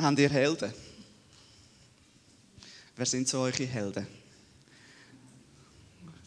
Habt 0.00 0.18
ihr 0.18 0.30
Helden? 0.30 0.72
Wer 2.96 3.04
sind 3.04 3.28
so 3.28 3.40
eure 3.40 3.66
Helden? 3.66 4.06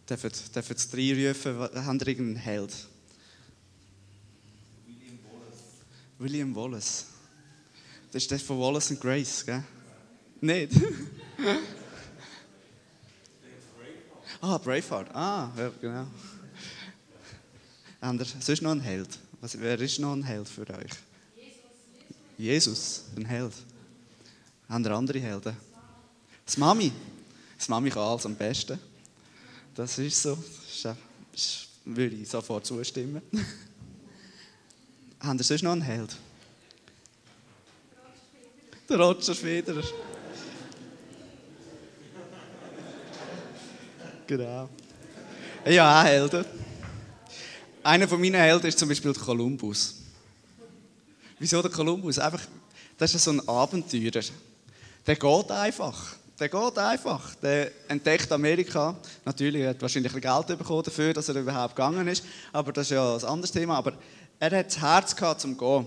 Dürft 0.07 0.55
dürft 0.55 0.71
es 0.71 0.89
drei 0.91 1.29
rufen? 1.29 1.57
Habt 1.59 2.01
ihr 2.01 2.07
irgendeinen 2.07 2.35
Held? 2.35 2.71
William 4.85 5.17
Wallace. 5.23 5.63
William 6.19 6.55
Wallace. 6.55 7.05
Das 8.11 8.21
ist 8.21 8.29
der 8.29 8.39
von 8.39 8.59
Wallace 8.59 8.91
and 8.91 9.01
Grace, 9.01 9.43
gell? 9.43 9.63
Nicht? 10.39 10.73
ah, 14.41 14.59
Braveheart. 14.59 15.15
Ah, 15.15 15.51
ja, 15.57 15.71
genau. 15.81 16.05
Habt 17.99 18.19
ihr 18.19 18.25
sonst 18.39 18.61
noch 18.61 18.71
einen 18.71 18.81
Held? 18.81 19.17
Was, 19.41 19.59
wer 19.59 19.81
ist 19.81 19.97
noch 19.97 20.13
ein 20.13 20.21
Held 20.21 20.47
für 20.47 20.69
euch? 20.69 20.91
Jesus, 22.37 23.03
ein 23.15 23.25
Held. 23.25 23.53
Haben 24.69 24.85
ihr 24.85 24.91
andere 24.91 25.19
Helden? 25.19 25.55
Das 26.45 26.57
Mami. 26.57 26.91
Das 27.57 27.69
Mami 27.69 27.89
kann 27.89 28.03
alles 28.03 28.25
am 28.25 28.35
besten. 28.35 28.79
Das 29.75 29.97
ist 29.97 30.21
so. 30.21 30.37
Das 31.31 31.67
würde 31.85 32.15
ich 32.15 32.29
sofort 32.29 32.65
zustimmen. 32.65 33.21
Haben 35.19 35.39
ihr 35.39 35.43
sonst 35.43 35.61
noch 35.63 35.71
einen 35.71 35.81
Held? 35.81 36.15
Der 38.89 38.97
Roger 38.97 39.35
Federer. 39.35 39.83
Genau. 44.25 44.69
Ja, 45.65 46.01
Helden. 46.03 46.45
Einer 47.83 48.07
von 48.07 48.19
meinen 48.21 48.35
Helden 48.35 48.67
ist 48.67 48.79
zum 48.79 48.87
Beispiel 48.87 49.13
Kolumbus. 49.13 50.02
Wieso 51.43 51.61
der 51.61 51.71
Kolumbus? 51.71 52.19
Einfach, 52.19 52.39
das 52.97 53.13
ist 53.13 53.25
so 53.25 53.31
ein 53.31 53.45
Abenteurer. 53.45 54.23
Der 55.05 55.15
geht 55.17 55.51
einfach. 55.51 56.15
Der 56.39 56.47
geht 56.47 56.77
einfach. 56.77 57.35
Der 57.35 57.69
entdeckt 57.89 58.31
Amerika. 58.31 58.95
Natürlich 59.25 59.67
hat 59.67 59.75
er 59.75 59.81
wahrscheinlich 59.81 60.13
Geld 60.13 60.47
bekommen 60.57 60.83
dafür, 60.83 61.13
dass 61.13 61.27
er 61.27 61.35
überhaupt 61.35 61.75
gegangen 61.75 62.07
ist. 62.07 62.23
Aber 62.53 62.71
das 62.71 62.87
ist 62.87 62.91
ja 62.91 63.15
ein 63.17 63.23
anderes 63.25 63.51
Thema. 63.51 63.75
Aber 63.75 63.91
er 64.39 64.57
hat 64.57 64.67
das 64.67 64.79
Herz 64.79 65.13
gehabt 65.13 65.41
zum 65.41 65.57
Gehen. 65.57 65.85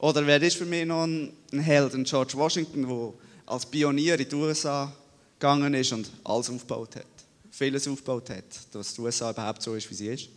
Oder 0.00 0.26
wer 0.26 0.42
ist 0.42 0.56
für 0.56 0.66
mich 0.66 0.84
noch 0.84 1.04
ein 1.04 1.32
Held? 1.52 1.94
Ein 1.94 2.02
George 2.02 2.34
Washington, 2.34 2.88
der 2.88 3.12
als 3.46 3.64
Pionier 3.64 4.18
in 4.18 4.28
die 4.28 4.34
USA 4.34 4.92
gegangen 5.38 5.74
ist 5.74 5.92
und 5.92 6.10
alles 6.24 6.50
aufgebaut 6.50 6.96
hat. 6.96 7.06
Vieles 7.52 7.86
aufgebaut 7.86 8.30
hat, 8.30 8.44
dass 8.72 8.94
die 8.94 9.00
USA 9.00 9.30
überhaupt 9.30 9.62
so 9.62 9.76
ist, 9.76 9.88
wie 9.88 9.94
sie 9.94 10.08
ist. 10.08 10.28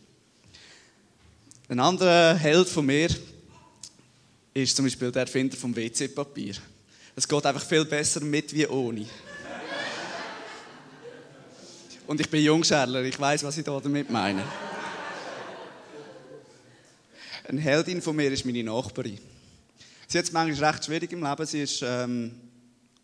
Ein 1.68 1.80
anderer 1.80 2.36
Held 2.36 2.70
von 2.70 2.86
mir 2.86 3.10
ist 4.64 4.76
zum 4.76 4.86
Beispiel 4.86 5.12
der 5.12 5.22
Erfinder 5.22 5.56
vom 5.56 5.76
WC-Papier. 5.76 6.56
Es 7.16 7.28
geht 7.28 7.46
einfach 7.46 7.66
viel 7.66 7.86
besser 7.86 8.22
mit 8.22 8.54
wie 8.54 8.68
ohne. 8.68 9.06
Und 12.08 12.22
ich 12.22 12.30
bin 12.30 12.44
Jungschärler, 12.44 13.04
ich 13.04 13.20
weiß, 13.20 13.44
was 13.44 13.58
ich 13.58 13.66
damit 13.66 14.10
meine. 14.10 14.44
Eine 17.48 17.62
Heldin 17.62 18.02
von 18.02 18.16
mir 18.16 18.32
ist 18.32 18.46
meine 18.46 18.64
Nachbarin. 18.64 19.20
Sie 20.08 20.18
hat 20.18 20.26
es 20.26 20.32
manchmal 20.32 20.72
recht 20.72 20.86
schwierig 20.86 21.12
im 21.12 21.24
Leben. 21.24 21.46
Sie 21.46 21.62
ist 21.62 21.82
ähm, 21.84 22.34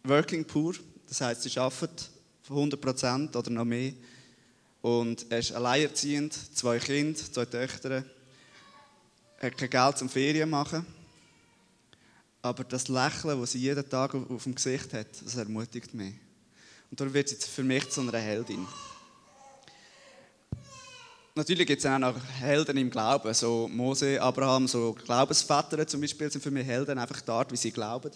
working 0.03 0.45
poor, 0.45 0.73
das 1.07 1.21
heißt, 1.21 1.43
sie 1.43 1.59
arbeitet 1.59 2.09
100% 2.49 3.35
oder 3.35 3.49
noch 3.49 3.65
mehr. 3.65 3.93
Und 4.81 5.25
er 5.29 5.39
ist 5.39 5.51
alleinerziehend, 5.51 6.33
zwei 6.55 6.79
Kinder, 6.79 7.19
zwei 7.19 7.45
Töchter. 7.45 8.03
Er 9.39 9.51
hat 9.51 9.57
kein 9.57 9.69
Geld 9.69 9.97
zum 9.97 10.09
Ferien 10.09 10.49
machen. 10.49 10.85
Aber 12.43 12.65
das 12.65 12.89
Lächeln, 12.89 13.39
das 13.39 13.53
sie 13.53 13.59
jeden 13.59 13.89
Tag 13.89 14.13
auf 14.13 14.43
dem 14.43 14.53
Gesicht 14.53 14.93
hat, 14.93 15.07
das 15.23 15.35
ermutigt 15.35 15.93
mich. 15.93 16.13
Und 16.91 16.99
darum 16.99 17.13
wird 17.13 17.29
sie 17.29 17.37
für 17.37 17.63
mich 17.63 17.89
zu 17.89 18.01
einer 18.01 18.17
Heldin. 18.19 18.67
Natürlich 21.35 21.65
gibt 21.65 21.79
es 21.79 21.85
auch 21.85 21.97
noch 21.97 22.13
Helden 22.41 22.75
im 22.75 22.89
Glauben, 22.89 23.33
so 23.33 23.69
Mose, 23.69 24.21
Abraham, 24.21 24.67
so 24.67 24.93
Glaubensväter 24.93 25.87
zum 25.87 26.01
Beispiel 26.01 26.29
sind 26.29 26.41
für 26.41 26.51
mich 26.51 26.67
Helden, 26.67 26.99
einfach 26.99 27.21
die 27.21 27.31
Art, 27.31 27.49
wie 27.51 27.57
sie 27.57 27.71
glauben. 27.71 28.11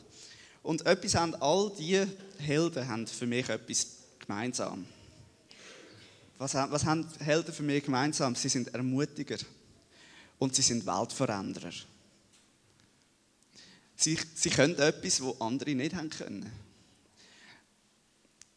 Und 0.61 0.85
etwas 0.85 1.15
haben 1.15 1.33
all 1.35 1.71
diese 1.79 2.07
Helden 2.37 2.85
haben 2.85 3.07
für 3.07 3.25
mich 3.25 3.47
etwas 3.47 3.87
gemeinsam. 4.19 4.85
Was, 6.37 6.53
was 6.53 6.83
haben 6.83 7.07
Helden 7.19 7.53
für 7.53 7.63
mich 7.63 7.85
gemeinsam? 7.85 8.35
Sie 8.35 8.49
sind 8.49 8.73
Ermutiger 8.75 9.37
und 10.37 10.53
sie 10.53 10.61
sind 10.61 10.85
Weltveränderer. 10.85 11.71
Sie, 13.97 14.17
sie 14.35 14.51
können 14.51 14.77
etwas, 14.77 15.21
was 15.21 15.41
andere 15.41 15.73
nicht 15.73 15.95
haben 15.95 16.11
können. 16.11 16.49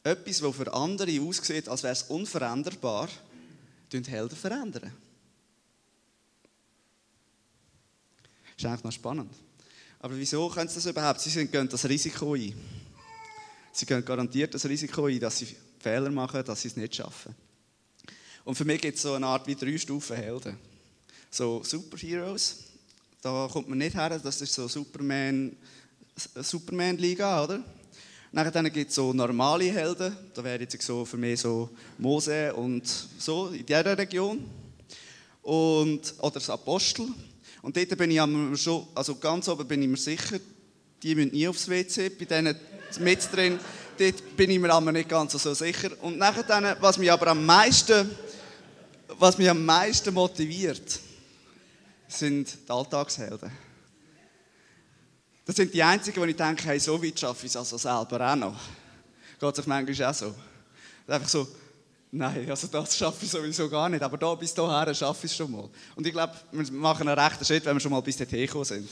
Etwas, 0.05 0.43
was 0.43 0.57
für 0.57 0.73
andere 0.73 1.21
aussieht, 1.23 1.69
als 1.69 1.83
wäre 1.83 1.95
es 1.95 2.03
unveränderbar, 2.05 3.09
tun 3.91 4.05
Helden 4.05 4.37
verändern. 4.37 4.93
Ist 8.57 8.67
eigentlich 8.67 8.85
noch 8.85 8.93
spannend. 8.93 9.35
Aber 9.99 10.17
wieso 10.17 10.49
können 10.51 10.69
sie 10.69 10.77
das 10.77 10.87
überhaupt? 10.87 11.21
Sie 11.21 11.47
gehen 11.47 11.69
das 11.69 11.89
Risiko 11.89 12.35
ein. 12.35 12.55
Sie 13.73 13.87
gehen 13.87 14.05
garantiert 14.05 14.53
das 14.55 14.67
Risiko 14.67 15.07
ein, 15.07 15.21
dass 15.21 15.39
sie 15.39 15.57
Fehler 15.79 16.11
machen, 16.11 16.45
dass 16.45 16.61
sie 16.61 16.69
es 16.69 16.77
nicht 16.77 16.97
schaffen. 16.97 17.35
Und 18.45 18.55
für 18.55 18.65
mich 18.65 18.81
gibt 18.81 18.97
es 18.97 19.03
so 19.03 19.15
eine 19.15 19.27
Art 19.27 19.47
wie 19.47 19.55
drei 19.55 19.77
Stufen 19.79 20.17
Helden. 20.17 20.59
So 21.31 21.63
Superheroes, 21.63 22.70
da 23.21 23.49
kommt 23.53 23.69
man 23.69 23.79
nicht 23.79 23.95
her, 23.95 24.19
das 24.19 24.41
ist 24.41 24.55
so 24.55 24.67
Superman, 24.67 25.55
Superman-Liga, 26.17 27.45
oder? 27.45 27.63
Nachher 28.33 28.63
gibt 28.71 28.91
es 28.91 28.95
so 28.95 29.13
normale 29.13 29.65
Helden, 29.65 30.17
da 30.33 30.45
wäre 30.45 30.61
jetzt 30.61 30.81
so 30.83 31.05
für 31.05 31.17
mich 31.17 31.41
so 31.41 31.69
Mose 31.99 32.55
und 32.55 32.87
so 33.19 33.49
in 33.49 33.67
dieser 33.67 33.99
Region. 33.99 34.45
Und, 35.43 36.15
oder 36.19 36.35
das 36.35 36.49
Apostel. 36.49 37.09
Und 37.63 37.77
dort 37.77 37.99
bin 37.99 38.11
ich 38.11 38.63
schon, 38.63 38.87
also 38.95 39.17
ganz 39.17 39.49
oben 39.49 39.67
bin 39.67 39.83
ich 39.83 39.89
mir 39.89 39.97
sicher, 39.97 40.39
die 41.03 41.15
müssen 41.15 41.33
nie 41.33 41.49
aufs 41.49 41.69
WC, 41.69 42.11
bei 42.11 42.25
denen 42.25 42.55
mit 43.01 43.33
drin, 43.33 43.59
dort 43.99 44.37
bin 44.37 44.51
ich 44.51 44.59
mir 44.59 44.73
aber 44.73 44.93
nicht 44.93 45.09
ganz 45.09 45.33
so 45.33 45.55
sicher. 45.55 45.91
Und 46.03 46.17
nachher 46.17 46.77
was 46.81 46.99
mich 46.99 47.11
aber 47.11 47.29
am 47.29 47.45
meisten, 47.45 48.11
was 49.19 49.37
mich 49.37 49.51
am 49.51 49.65
meisten 49.65 50.15
motiviert, 50.15 51.01
sind 52.13 52.69
die 52.69 52.73
Alltagshelden. 52.73 53.51
Das 55.45 55.57
sind 55.57 55.75
die 55.75 55.83
einzigen, 55.83 56.21
wo 56.21 56.25
ich 56.25 56.37
denke, 56.37 56.65
hey, 56.65 56.79
so 56.79 57.03
weit 57.03 57.19
schaffe 57.19 57.47
ich 57.47 57.53
es 57.53 57.57
also 57.57 57.77
selber 57.77 58.33
auch 58.33 58.37
noch. 58.37 58.61
Geht 59.39 59.57
sich 59.57 59.67
manchmal 59.67 60.11
auch 60.11 60.15
so. 60.15 60.35
Einfach 61.07 61.29
so, 61.29 61.49
nein, 62.13 62.49
also 62.49 62.69
das 62.69 62.97
schaffe 62.97 63.25
ich 63.25 63.31
sowieso 63.31 63.69
gar 63.69 63.89
nicht, 63.89 64.03
aber 64.03 64.17
da 64.17 64.35
bis 64.35 64.55
dahin 64.55 64.95
schaffe 64.95 65.27
ich 65.27 65.33
es 65.33 65.37
schon 65.37 65.51
mal. 65.51 65.69
Und 65.97 66.07
ich 66.07 66.13
glaube, 66.13 66.35
wir 66.53 66.71
machen 66.73 67.09
einen 67.09 67.19
rechten 67.19 67.45
Schritt, 67.45 67.65
wenn 67.65 67.75
wir 67.75 67.81
schon 67.81 67.91
mal 67.91 68.01
bis 68.01 68.17
dorthin 68.17 68.47
gekommen 68.47 68.65
sind. 68.65 68.89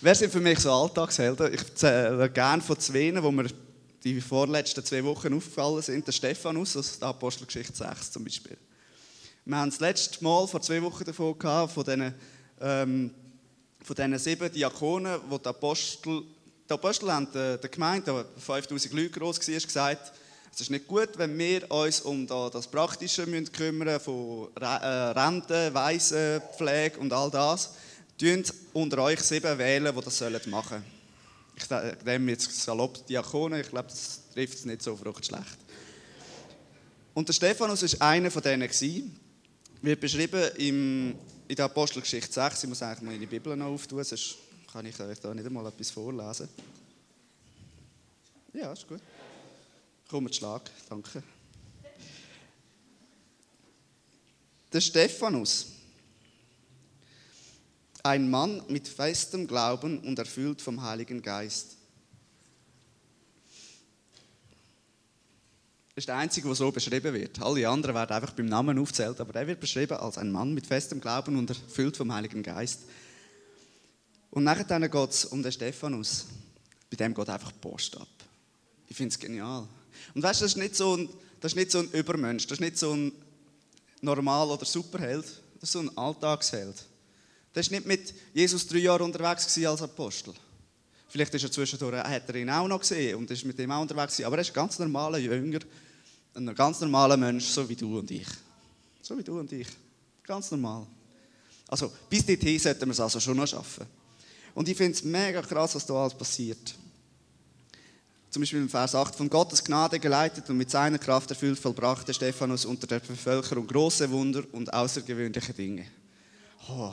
Wer 0.00 0.14
sind 0.14 0.30
für 0.30 0.40
mich 0.40 0.58
so 0.58 0.72
Alltagshelden? 0.72 1.54
Ich 1.54 1.74
zähle 1.74 2.28
gerne 2.28 2.60
von 2.60 2.78
zwei, 2.78 3.22
wo 3.22 3.30
mir 3.30 3.46
die 4.02 4.20
vorletzten 4.20 4.84
zwei 4.84 5.02
Wochen 5.04 5.32
aufgefallen 5.32 5.80
sind. 5.80 6.06
Der 6.06 6.12
Stephanus 6.12 6.76
aus 6.76 6.98
der 6.98 7.08
Apostelgeschichte 7.08 7.72
6 7.74 8.12
zum 8.12 8.24
Beispiel. 8.24 8.58
Wir 9.46 9.56
haben 9.56 9.70
das 9.70 9.80
letzte 9.80 10.22
Mal 10.22 10.46
vor 10.46 10.60
zwei 10.60 10.82
Wochen 10.82 11.04
davon 11.04 11.38
gehabt, 11.38 11.72
von 11.72 11.84
diesen 11.84 12.14
ähm, 12.60 13.10
von 13.82 13.96
diesen 13.96 14.18
sieben 14.18 14.52
Diakonen, 14.52 15.20
die 15.30 15.38
die 15.38 15.48
Apostel, 15.48 16.22
die 16.68 16.72
Apostel 16.72 17.12
haben 17.12 17.28
der, 17.32 17.58
der 17.58 17.70
Gemeinde, 17.70 18.26
die 18.36 18.40
5000 18.40 18.94
Leute 18.94 19.10
groß 19.10 19.46
war, 19.48 19.60
gesagt, 19.60 20.12
es 20.54 20.60
ist 20.60 20.70
nicht 20.70 20.86
gut, 20.86 21.10
wenn 21.16 21.36
wir 21.36 21.68
uns 21.68 22.00
um 22.02 22.26
das 22.28 22.68
Praktische 22.68 23.26
kümmern 23.46 23.98
von 23.98 24.48
äh, 24.60 24.64
Renten, 24.64 25.74
Waisenpflege 25.74 27.00
und 27.00 27.12
all 27.12 27.28
das. 27.28 27.74
Tönt 28.16 28.54
unter 28.72 28.98
euch 28.98 29.20
sieben 29.20 29.58
wählen, 29.58 29.92
die 29.92 30.00
das 30.00 30.20
machen 30.46 30.84
sollen. 31.68 31.96
Ich 31.96 32.04
nehme 32.04 32.30
jetzt 32.30 32.62
salopp 32.62 33.04
Diakonen, 33.06 33.60
ich 33.60 33.68
glaube, 33.68 33.88
das 33.88 34.20
trifft 34.32 34.58
es 34.58 34.64
nicht 34.64 34.82
so 34.82 34.96
schlecht. 34.96 35.58
Und 37.14 37.28
der 37.28 37.32
Stephanus 37.32 37.82
war 37.98 38.08
einer 38.08 38.30
von 38.30 38.42
denen. 38.42 38.70
Wird 39.82 40.00
beschrieben 40.00 40.50
im 40.56 41.14
in 41.46 41.56
der 41.56 41.66
Apostelgeschichte 41.66 42.32
6, 42.32 42.64
ich 42.64 42.68
muss 42.68 42.82
eigentlich 42.82 43.02
mal 43.02 43.14
in 43.14 43.20
die 43.20 43.26
Bibel 43.26 43.56
noch 43.56 43.66
auftun, 43.66 44.02
sonst 44.02 44.36
kann 44.72 44.86
ich 44.86 44.98
euch 44.98 45.20
da 45.20 45.34
nicht 45.34 45.46
einmal 45.46 45.66
etwas 45.66 45.90
vorlesen. 45.90 46.48
Ja, 48.52 48.72
ist 48.72 48.88
gut. 48.88 49.00
Komm 50.08 50.24
mit 50.24 50.36
Schlag, 50.36 50.70
danke. 50.88 51.22
Der 54.72 54.80
Stephanus, 54.80 55.66
ein 58.02 58.28
Mann 58.28 58.62
mit 58.68 58.88
festem 58.88 59.46
Glauben 59.46 60.00
und 60.00 60.18
erfüllt 60.18 60.60
vom 60.60 60.82
Heiligen 60.82 61.22
Geist. 61.22 61.76
Ist 65.96 66.08
der 66.08 66.16
einzige, 66.16 66.48
der 66.48 66.56
so 66.56 66.72
beschrieben 66.72 67.14
wird. 67.14 67.40
Alle 67.40 67.68
anderen 67.68 67.94
werden 67.94 68.12
einfach 68.12 68.32
beim 68.32 68.46
Namen 68.46 68.78
aufzählt, 68.78 69.20
aber 69.20 69.34
er 69.38 69.46
wird 69.46 69.60
beschrieben 69.60 69.96
als 69.96 70.18
ein 70.18 70.32
Mann 70.32 70.52
mit 70.52 70.66
festem 70.66 71.00
Glauben 71.00 71.36
und 71.36 71.50
erfüllt 71.50 71.96
vom 71.96 72.12
Heiligen 72.12 72.42
Geist. 72.42 72.80
Und 74.30 74.42
nachher 74.42 74.88
geht 74.88 75.10
es 75.10 75.24
um 75.26 75.42
den 75.42 75.52
Stephanus. 75.52 76.26
bei 76.90 76.96
dem 76.96 77.14
geht 77.14 77.28
einfach 77.28 77.52
die 77.52 77.58
Post 77.58 77.96
ab. 77.96 78.08
Ich 78.88 78.96
finde 78.96 79.12
es 79.12 79.18
genial. 79.18 79.66
Und 80.14 80.22
weißt 80.22 80.40
du, 80.40 80.44
das 80.44 80.52
ist 80.52 80.58
nicht 80.58 80.76
so 80.76 80.96
ein, 80.96 81.08
das 81.40 81.52
ist 81.52 81.56
nicht 81.56 81.70
so 81.70 81.78
ein 81.78 81.90
Übermensch, 81.92 82.46
das 82.46 82.56
ist 82.56 82.60
nicht 82.60 82.78
so 82.78 82.92
ein 82.92 83.12
Normal- 84.00 84.50
oder 84.50 84.64
Superheld, 84.64 85.24
das 85.60 85.68
ist 85.68 85.72
so 85.72 85.78
ein 85.80 85.96
Alltagsheld. 85.96 86.84
Der 87.54 87.60
ist 87.60 87.70
nicht 87.70 87.86
mit 87.86 88.12
Jesus 88.32 88.66
drei 88.66 88.78
Jahre 88.78 89.04
unterwegs 89.04 89.56
als 89.64 89.82
Apostel. 89.82 90.34
Vielleicht 91.08 91.32
ist 91.34 91.44
er 91.44 91.52
zwischendurch, 91.52 92.02
hat 92.02 92.28
er 92.28 92.34
ihn 92.34 92.50
auch 92.50 92.66
noch 92.66 92.80
gesehen 92.80 93.16
und 93.16 93.30
ist 93.30 93.44
mit 93.44 93.58
ihm 93.60 93.70
auch 93.70 93.82
unterwegs 93.82 94.14
gewesen. 94.14 94.26
Aber 94.26 94.36
er 94.36 94.42
ist 94.42 94.50
ein 94.50 94.54
ganz 94.54 94.78
normaler 94.80 95.18
Jünger, 95.18 95.60
ein 96.34 96.54
ganz 96.54 96.80
normaler 96.80 97.16
Mensch, 97.16 97.44
so 97.46 97.68
wie 97.68 97.76
du 97.76 97.98
und 97.98 98.10
ich. 98.10 98.26
So 99.00 99.16
wie 99.16 99.22
du 99.22 99.38
und 99.38 99.52
ich. 99.52 99.68
Ganz 100.22 100.50
normal. 100.50 100.86
Also, 101.68 101.92
bis 102.08 102.26
dorthin 102.26 102.58
sollten 102.58 102.86
wir 102.86 102.92
es 102.92 103.00
also 103.00 103.20
schon 103.20 103.36
noch 103.36 103.46
schaffen. 103.46 103.86
Und 104.54 104.68
ich 104.68 104.76
finde 104.76 104.92
es 104.92 105.04
mega 105.04 105.42
krass, 105.42 105.74
was 105.74 105.86
da 105.86 105.94
alles 105.94 106.14
passiert. 106.14 106.74
Zum 108.30 108.42
Beispiel 108.42 108.60
im 108.60 108.68
Vers 108.68 108.94
8, 108.94 109.14
von 109.14 109.30
Gottes 109.30 109.62
Gnade 109.62 110.00
geleitet 110.00 110.48
und 110.50 110.56
mit 110.56 110.70
seiner 110.70 110.98
Kraft 110.98 111.30
erfüllt, 111.30 111.58
vollbrachte 111.58 112.12
Stephanus 112.12 112.64
unter 112.64 112.86
der 112.86 113.00
Bevölkerung 113.00 113.66
große 113.66 114.10
Wunder 114.10 114.42
und 114.52 114.72
außergewöhnliche 114.72 115.52
Dinge. 115.52 115.86
Oh. 116.68 116.92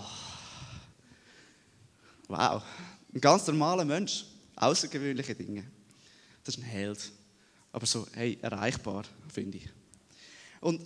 Wow. 2.27 2.61
Ein 3.13 3.21
ganz 3.21 3.47
normaler 3.47 3.85
Mensch. 3.85 4.25
Außergewöhnliche 4.55 5.33
Dinge. 5.33 5.63
Das 6.43 6.55
ist 6.55 6.61
ein 6.61 6.65
Held. 6.65 7.11
Aber 7.71 7.85
so, 7.85 8.07
hey, 8.13 8.38
erreichbar, 8.41 9.03
finde 9.31 9.57
ich. 9.57 9.69
Und 10.59 10.81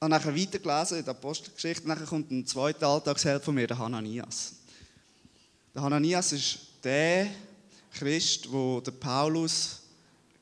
habe 0.00 0.10
nachher 0.10 0.36
weitergelesen 0.36 0.98
in 0.98 1.04
der 1.04 1.14
Apostelgeschichte. 1.14 1.88
Nachher 1.88 2.06
kommt 2.06 2.30
ein 2.30 2.46
zweiter 2.46 2.88
Alltagsheld 2.88 3.42
von 3.42 3.54
mir, 3.54 3.66
der 3.66 3.78
Hananias. 3.78 4.54
Der 5.74 5.82
Hananias 5.82 6.32
ist 6.32 6.58
der 6.82 7.28
Christ, 7.92 8.50
wo 8.50 8.80
der 8.80 8.92
Paulus 8.92 9.82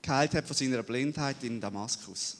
geheilt 0.03 0.35
hat 0.35 0.47
von 0.47 0.57
seiner 0.57 0.83
Blindheit 0.83 1.43
in 1.43 1.61
Damaskus. 1.61 2.39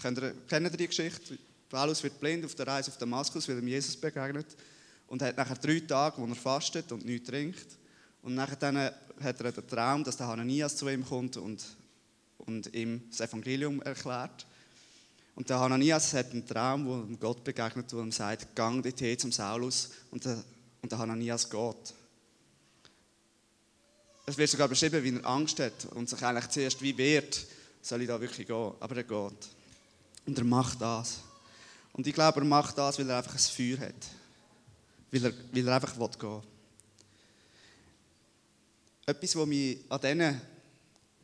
Kennt 0.00 0.18
ihr, 0.18 0.34
kennt 0.48 0.66
ihr 0.66 0.76
die 0.76 0.86
Geschichte? 0.86 1.38
Paulus 1.68 2.02
wird 2.02 2.18
blind 2.20 2.44
auf 2.44 2.54
der 2.54 2.66
Reise 2.66 2.90
auf 2.90 2.98
Damaskus, 2.98 3.48
weil 3.48 3.58
ihm 3.58 3.68
Jesus 3.68 3.96
begegnet. 3.96 4.46
Und 5.06 5.22
hat 5.22 5.36
nachher 5.36 5.56
drei 5.56 5.80
Tage, 5.80 6.18
wo 6.18 6.26
er 6.26 6.34
fastet 6.34 6.92
und 6.92 7.04
nichts 7.04 7.28
trinkt. 7.28 7.66
Und 8.22 8.34
nachher 8.34 8.56
dann 8.56 8.76
hat 8.76 9.40
er 9.40 9.52
den 9.52 9.66
Traum, 9.66 10.04
dass 10.04 10.16
der 10.16 10.26
Hananias 10.26 10.76
zu 10.76 10.88
ihm 10.88 11.04
kommt 11.04 11.36
und, 11.36 11.64
und 12.48 12.74
ihm 12.74 13.02
das 13.10 13.20
Evangelium 13.20 13.80
erklärt. 13.82 14.46
Und 15.36 15.48
der 15.48 15.60
Hananias 15.60 16.12
hat 16.14 16.32
einen 16.32 16.44
Traum, 16.44 16.86
wo 16.86 16.96
ihm 16.96 17.20
Gott 17.20 17.44
begegnet, 17.44 17.92
wo 17.92 18.00
ihm 18.00 18.10
sagt, 18.10 18.56
gang 18.56 18.82
dorthin 18.82 19.18
zum 19.18 19.30
Saulus. 19.30 19.90
Und 20.10 20.24
der, 20.24 20.42
und 20.82 20.90
der 20.90 20.98
Hananias 20.98 21.48
geht. 21.48 21.94
Es 24.26 24.36
wird 24.36 24.50
sogar 24.50 24.68
beschrieben, 24.68 25.04
wie 25.04 25.14
er 25.14 25.26
Angst 25.26 25.60
hat 25.60 25.86
und 25.94 26.08
sich 26.08 26.20
eigentlich 26.22 26.48
zuerst 26.48 26.82
wie 26.82 26.96
wehrt, 26.98 27.46
soll 27.80 28.02
ich 28.02 28.08
da 28.08 28.20
wirklich 28.20 28.46
gehen? 28.46 28.72
Aber 28.80 28.96
er 28.96 29.04
geht. 29.04 29.48
Und 30.26 30.38
er 30.38 30.44
macht 30.44 30.80
das. 30.80 31.20
Und 31.92 32.06
ich 32.06 32.12
glaube, 32.12 32.40
er 32.40 32.44
macht 32.44 32.76
das, 32.76 32.98
weil 32.98 33.08
er 33.08 33.18
einfach 33.18 33.32
ein 33.32 33.38
Feuer 33.38 33.78
hat. 33.78 33.94
Weil 35.10 35.24
er, 35.24 35.32
weil 35.52 35.68
er 35.68 35.74
einfach 35.74 35.94
gehen 35.94 36.20
will. 36.20 36.42
Etwas, 39.06 39.36
was 39.36 39.46
mich 39.46 39.78
an 39.88 40.00
denen 40.00 40.40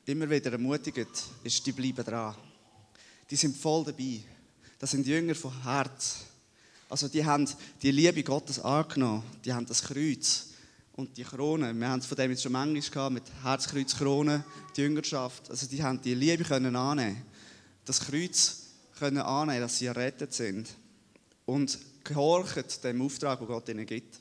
immer 0.07 0.29
wieder 0.29 0.53
ermutigt, 0.53 1.09
ist, 1.43 1.67
die 1.67 1.73
bleiben 1.73 2.05
dran. 2.05 2.35
Die 3.31 3.37
sind 3.37 3.57
voll 3.57 3.85
dabei. 3.85 4.21
Das 4.79 4.91
sind 4.91 5.07
Jünger 5.07 5.35
von 5.35 5.63
Herz. 5.63 6.25
Also 6.89 7.09
die 7.09 7.25
haben 7.25 7.49
die 7.83 7.91
Liebe 7.91 8.23
Gottes 8.23 8.59
angenommen. 8.59 9.23
Die 9.45 9.53
haben 9.53 9.67
das 9.67 9.83
Kreuz 9.83 10.49
und 10.97 11.17
die 11.17 11.25
Krone. 11.25 11.75
Wir 11.75 11.89
haben 11.89 12.01
es 12.01 12.07
von 12.07 12.17
dem 12.17 12.31
jetzt 12.31 12.43
schon 12.43 12.53
manchmal 12.53 12.81
gehabt, 12.81 13.15
mit 13.15 13.25
Herzkreuz, 13.43 13.97
Krone, 13.97 14.45
die 14.77 14.83
Jüngerschaft. 14.83 15.51
Also 15.51 15.67
die 15.67 15.83
haben 15.83 16.01
die 16.03 16.15
Liebe 16.15 16.45
können 16.45 16.77
annehmen. 16.77 17.23
Das 17.85 18.01
Kreuz 18.01 18.65
können 18.99 19.19
annehmen, 19.19 19.61
dass 19.61 19.79
sie 19.79 19.87
errettet 19.87 20.33
sind. 20.35 20.69
Und 21.47 21.79
gehorchen 22.05 22.65
dem 22.83 23.03
Auftrag, 23.03 23.39
den 23.39 23.49
Gott 23.49 23.69
ihnen 23.69 23.87
gibt. 23.87 24.21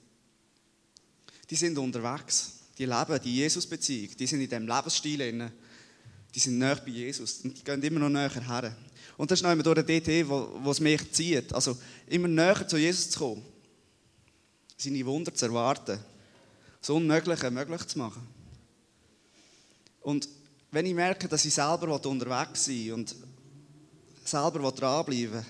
Die 1.50 1.56
sind 1.56 1.78
unterwegs. 1.78 2.60
Die 2.78 2.86
leben 2.86 3.20
die 3.24 3.36
Jesus-Beziehung. 3.36 4.16
Die 4.18 4.26
sind 4.26 4.42
in 4.42 4.50
diesem 4.50 4.68
Lebensstil 4.68 5.20
drin. 5.20 5.52
Die 6.34 6.40
sind 6.40 6.58
näher 6.58 6.78
bei 6.78 6.92
Jesus. 6.92 7.42
Und 7.44 7.58
die 7.58 7.64
gehen 7.64 7.82
immer 7.84 8.00
noch 8.00 8.10
näher 8.10 8.30
her. 8.30 8.76
Und 9.18 9.30
das 9.30 9.40
ist 9.40 9.44
noch 9.44 9.52
immer 9.52 9.64
durch 9.64 9.84
den 9.84 9.86
DT, 9.86 10.28
wo 10.28 10.74
mich 10.80 11.12
zieht. 11.12 11.54
Also 11.54 11.78
immer 12.08 12.28
näher 12.28 12.68
zu 12.68 12.78
Jesus 12.78 13.12
zu 13.12 13.20
kommen. 13.20 13.46
Seine 14.76 15.06
Wunder 15.06 15.34
zu 15.34 15.46
erwarten. 15.46 16.00
Das 16.80 16.90
Unmögliche 16.90 17.52
möglich 17.52 17.86
zu 17.88 18.00
machen. 18.00 18.28
Und 20.02 20.28
wenn 20.72 20.86
ich 20.86 20.94
merke, 20.94 21.28
dass 21.28 21.46
ich 21.46 21.54
selber 21.54 22.04
unterwegs 22.06 22.66
sein 22.66 22.76
will 22.76 22.94
und 22.94 23.16
selber 24.26 24.72
dranbleiben 24.72 25.46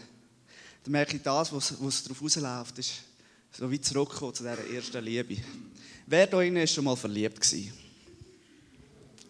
dann 0.83 0.91
merke 0.91 1.15
ich, 1.15 1.23
das, 1.23 1.53
was, 1.53 1.73
was 1.81 2.03
darauf 2.03 2.21
rausläuft, 2.21 2.77
ist 2.79 3.03
so 3.51 3.71
wie 3.71 3.79
zurückkommen 3.79 4.33
zu 4.33 4.43
dieser 4.43 4.69
ersten 4.69 5.03
Liebe. 5.03 5.37
Wer 6.05 6.27
da 6.27 6.41
innen 6.41 6.63
ist 6.63 6.73
schon 6.73 6.83
mal 6.83 6.97
verliebt 6.97 7.39
gewesen? 7.39 7.73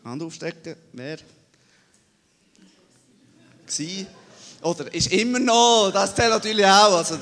Hand 0.03 0.23
aufstecken. 0.23 0.75
Wer? 0.94 1.19
Gsi? 3.65 4.06
Oder 4.62 4.94
ist 4.94 5.12
immer 5.12 5.39
noch? 5.39 5.92
Das 5.94 6.15
zählt 6.15 6.30
natürlich 6.30 6.65
auch. 6.65 6.98
Also, 6.98 7.18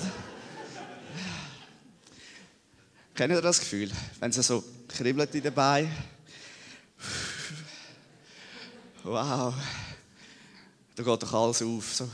Kennt 3.13 3.33
ihr 3.33 3.41
das 3.41 3.59
Gefühl? 3.59 3.91
Wenn 4.19 4.31
es 4.31 4.47
so 4.47 4.63
kribbelt 4.87 5.35
in 5.35 5.43
den 5.43 5.53
Beinen? 5.53 5.91
Wow. 9.03 9.53
Da 10.95 11.03
geht 11.03 11.23
doch 11.23 11.33
alles 11.33 11.61
auf. 11.61 11.93
So. 11.93 12.09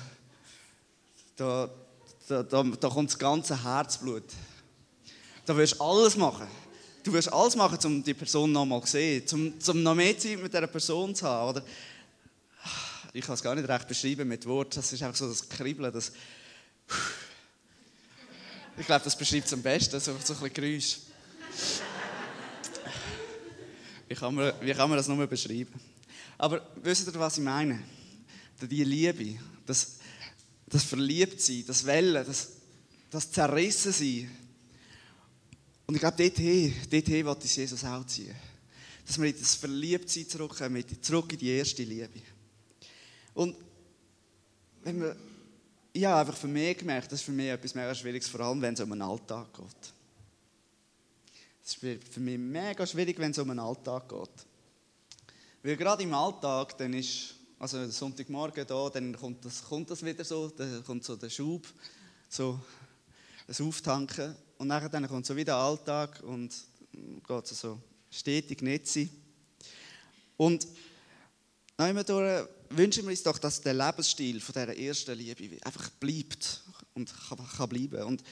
Da, 1.35 1.69
da, 2.27 2.43
da, 2.43 2.63
da 2.63 2.89
kommt 2.89 3.09
das 3.09 3.17
ganze 3.19 3.63
Herzblut. 3.63 4.23
Da 5.45 5.55
wirst 5.55 5.79
du 5.79 5.83
alles 5.83 6.17
machen. 6.17 6.47
Du 7.03 7.13
wirst 7.13 7.31
alles 7.31 7.55
machen, 7.55 7.77
um 7.85 8.03
die 8.03 8.13
Person 8.13 8.51
noch 8.51 8.65
mal 8.65 8.81
zu 8.81 8.91
sehen, 8.91 9.23
um, 9.31 9.53
um 9.65 9.83
noch 9.83 9.95
mehr 9.95 10.17
Zeit 10.17 10.41
mit 10.41 10.53
dieser 10.53 10.67
Person 10.67 11.15
zu 11.15 11.25
haben. 11.25 11.51
Oder? 11.51 11.63
Ich 13.13 13.25
kann 13.25 13.35
es 13.35 13.43
gar 13.43 13.55
nicht 13.55 13.67
recht 13.67 13.87
beschreiben 13.87 14.27
mit 14.27 14.45
Worten. 14.45 14.75
Das 14.75 14.91
ist 14.91 15.01
einfach 15.01 15.17
so 15.17 15.27
das 15.27 15.47
Kribbeln, 15.47 15.91
das... 15.91 16.11
Ich 18.77 18.85
glaube, 18.85 19.03
das 19.03 19.17
beschreibt 19.17 19.47
es 19.47 19.53
am 19.53 19.61
besten, 19.61 19.99
so, 19.99 20.15
so 20.23 20.33
ein 20.33 20.39
bisschen 20.39 20.53
Geräusch. 20.53 20.97
Wie 24.07 24.15
kann, 24.15 24.35
man, 24.35 24.53
wie 24.61 24.73
kann 24.73 24.89
man 24.89 24.97
das 24.97 25.07
nur 25.07 25.25
beschreiben? 25.25 25.73
Aber 26.37 26.65
wisst 26.75 27.07
ihr, 27.07 27.19
was 27.19 27.37
ich 27.37 27.43
meine? 27.43 27.81
Die 28.61 28.83
Liebe, 28.83 29.39
das, 29.65 29.97
das 30.67 30.83
Verliebtsein, 30.83 31.65
das 31.65 31.85
Wellen, 31.85 32.25
das, 32.25 32.49
das 33.09 33.31
Zerrissensein. 33.31 34.29
Und 35.87 35.95
ich 35.95 36.01
glaube, 36.01 36.17
dorthin, 36.17 36.73
dorthin 36.89 37.25
will 37.25 37.27
uns 37.27 37.55
Jesus 37.55 37.83
auch 37.83 38.05
ziehen. 38.05 38.35
Dass 39.05 39.19
wir 39.19 39.27
in 39.27 39.39
das 39.39 39.55
Verliebtsein 39.55 40.29
zurückkommen, 40.29 40.83
zurück 41.01 41.33
in 41.33 41.39
die 41.39 41.49
erste 41.49 41.83
Liebe. 41.83 42.21
Und 43.37 43.55
wenn 44.83 44.99
wir 44.99 45.15
ich 45.93 46.05
habe 46.05 46.19
einfach 46.19 46.37
für 46.37 46.47
mich 46.47 46.77
gemerkt, 46.77 47.11
das 47.11 47.19
ist 47.19 47.25
für 47.25 47.31
mich 47.31 47.47
etwas 47.47 47.73
mega 47.73 47.95
Schwieriges, 47.95 48.27
vor 48.27 48.41
allem 48.41 48.61
wenn 48.61 48.75
es 48.75 48.79
um 48.79 48.91
den 48.91 49.01
Alltag 49.01 49.51
geht. 49.51 49.93
Es 51.63 51.75
ist 51.75 52.13
für 52.13 52.19
mich 52.19 52.37
mega 52.37 52.85
schwierig, 52.85 53.17
wenn 53.17 53.31
es 53.31 53.39
um 53.39 53.47
den 53.47 53.57
Alltag 53.57 54.07
geht. 54.07 54.45
Weil 55.63 55.75
gerade 55.75 56.03
im 56.03 56.13
Alltag, 56.13 56.77
dann 56.77 56.93
ist, 56.93 57.33
also 57.57 57.89
Sonntagmorgen 57.89 58.67
da, 58.67 58.89
dann 58.89 59.15
kommt 59.15 59.43
das, 59.43 59.63
kommt 59.63 59.89
das 59.89 60.05
wieder 60.05 60.23
so, 60.23 60.49
dann 60.49 60.83
kommt 60.83 61.03
so 61.03 61.15
der 61.15 61.31
Schub, 61.31 61.65
so 62.29 62.59
das 63.47 63.59
Auftanken 63.59 64.35
und 64.59 64.67
nachher 64.67 64.89
dann 64.89 65.07
kommt 65.07 65.25
so 65.25 65.35
wieder 65.35 65.53
der 65.53 65.55
Alltag 65.55 66.21
und 66.21 66.53
geht 67.27 67.47
so 67.47 67.79
stetig 68.11 68.61
nicht 68.61 68.87
sein. 68.87 69.09
Und 70.37 70.67
dann 71.75 72.05
durch 72.05 72.47
wünschen 72.69 73.03
wir 73.03 73.11
uns 73.11 73.23
doch, 73.23 73.37
dass 73.37 73.61
der 73.61 73.73
Lebensstil 73.73 74.39
von 74.41 74.53
dieser 74.53 74.77
ersten 74.77 75.17
Liebe 75.17 75.57
einfach 75.65 75.89
bleibt 75.91 76.63
und 76.93 77.13
kann, 77.29 77.69
bleiben. 77.69 78.03
Und 78.03 78.23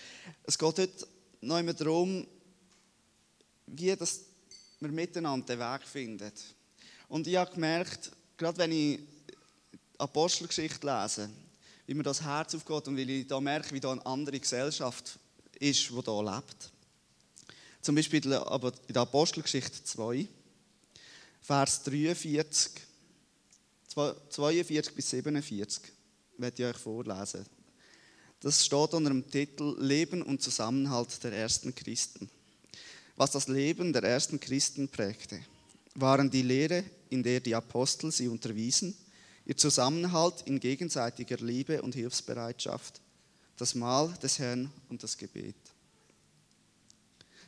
es 0.44 0.58
geht 0.58 0.80
heute 0.80 1.08
noch 1.42 1.60
immer 1.60 1.74
darum, 1.74 2.28
wie 3.68 3.96
das 3.96 4.22
wir 4.80 4.90
miteinander 4.90 5.46
den 5.46 5.60
Weg 5.60 5.88
finden. 5.88 6.32
Und 7.08 7.28
ich 7.28 7.36
habe 7.36 7.54
gemerkt, 7.54 8.12
gerade 8.38 8.58
wenn 8.58 8.72
ich 8.72 9.00
Apostelgeschichte 9.98 10.86
lese, 10.86 11.30
wie 11.88 11.94
mir 11.94 12.04
das 12.04 12.22
Herz 12.22 12.56
aufgeht 12.56 12.88
und 12.88 12.98
weil 12.98 13.10
ich 13.10 13.28
da 13.28 13.40
merke, 13.40 13.74
wie 13.74 13.80
da 13.80 13.92
eine 13.92 14.06
andere 14.06 14.40
Gesellschaft 14.40 15.18
ist, 15.60 15.90
die 15.90 16.02
da 16.04 16.22
lebt. 16.22 16.72
Zum 17.82 17.96
Beispiel 17.96 18.24
in 18.24 18.32
der 18.32 19.02
Apostelgeschichte 19.02 19.84
2, 19.84 20.28
Vers 21.42 21.84
43 21.84 22.72
42 23.96 24.94
bis 24.94 25.10
47 25.10 25.84
werde 26.38 26.62
ich 26.62 26.70
euch 26.70 26.78
vorlesen. 26.78 27.46
Das 28.42 28.66
steht 28.66 28.94
unter 28.94 29.10
dem 29.10 29.30
Titel 29.30 29.76
Leben 29.80 30.22
und 30.22 30.42
Zusammenhalt 30.42 31.24
der 31.24 31.32
ersten 31.32 31.74
Christen. 31.74 32.30
Was 33.16 33.32
das 33.32 33.48
Leben 33.48 33.94
der 33.94 34.04
ersten 34.04 34.40
Christen 34.40 34.90
prägte. 34.90 35.40
waren 35.96 36.30
die 36.30 36.42
Lehre, 36.42 36.84
in 37.10 37.24
der 37.24 37.40
die 37.40 37.56
Apostel 37.56 38.12
sie 38.12 38.28
unterwiesen, 38.28 38.94
ihr 39.46 39.56
Zusammenhalt 39.56 40.42
in 40.46 40.60
gegenseitiger 40.60 41.38
Liebe 41.38 41.82
und 41.82 41.96
Hilfsbereitschaft, 41.96 43.00
das 43.56 43.76
Mahl 43.76 44.14
des 44.22 44.40
Herrn 44.40 44.70
und 44.90 45.02
das 45.02 45.18
Gebet. 45.18 45.56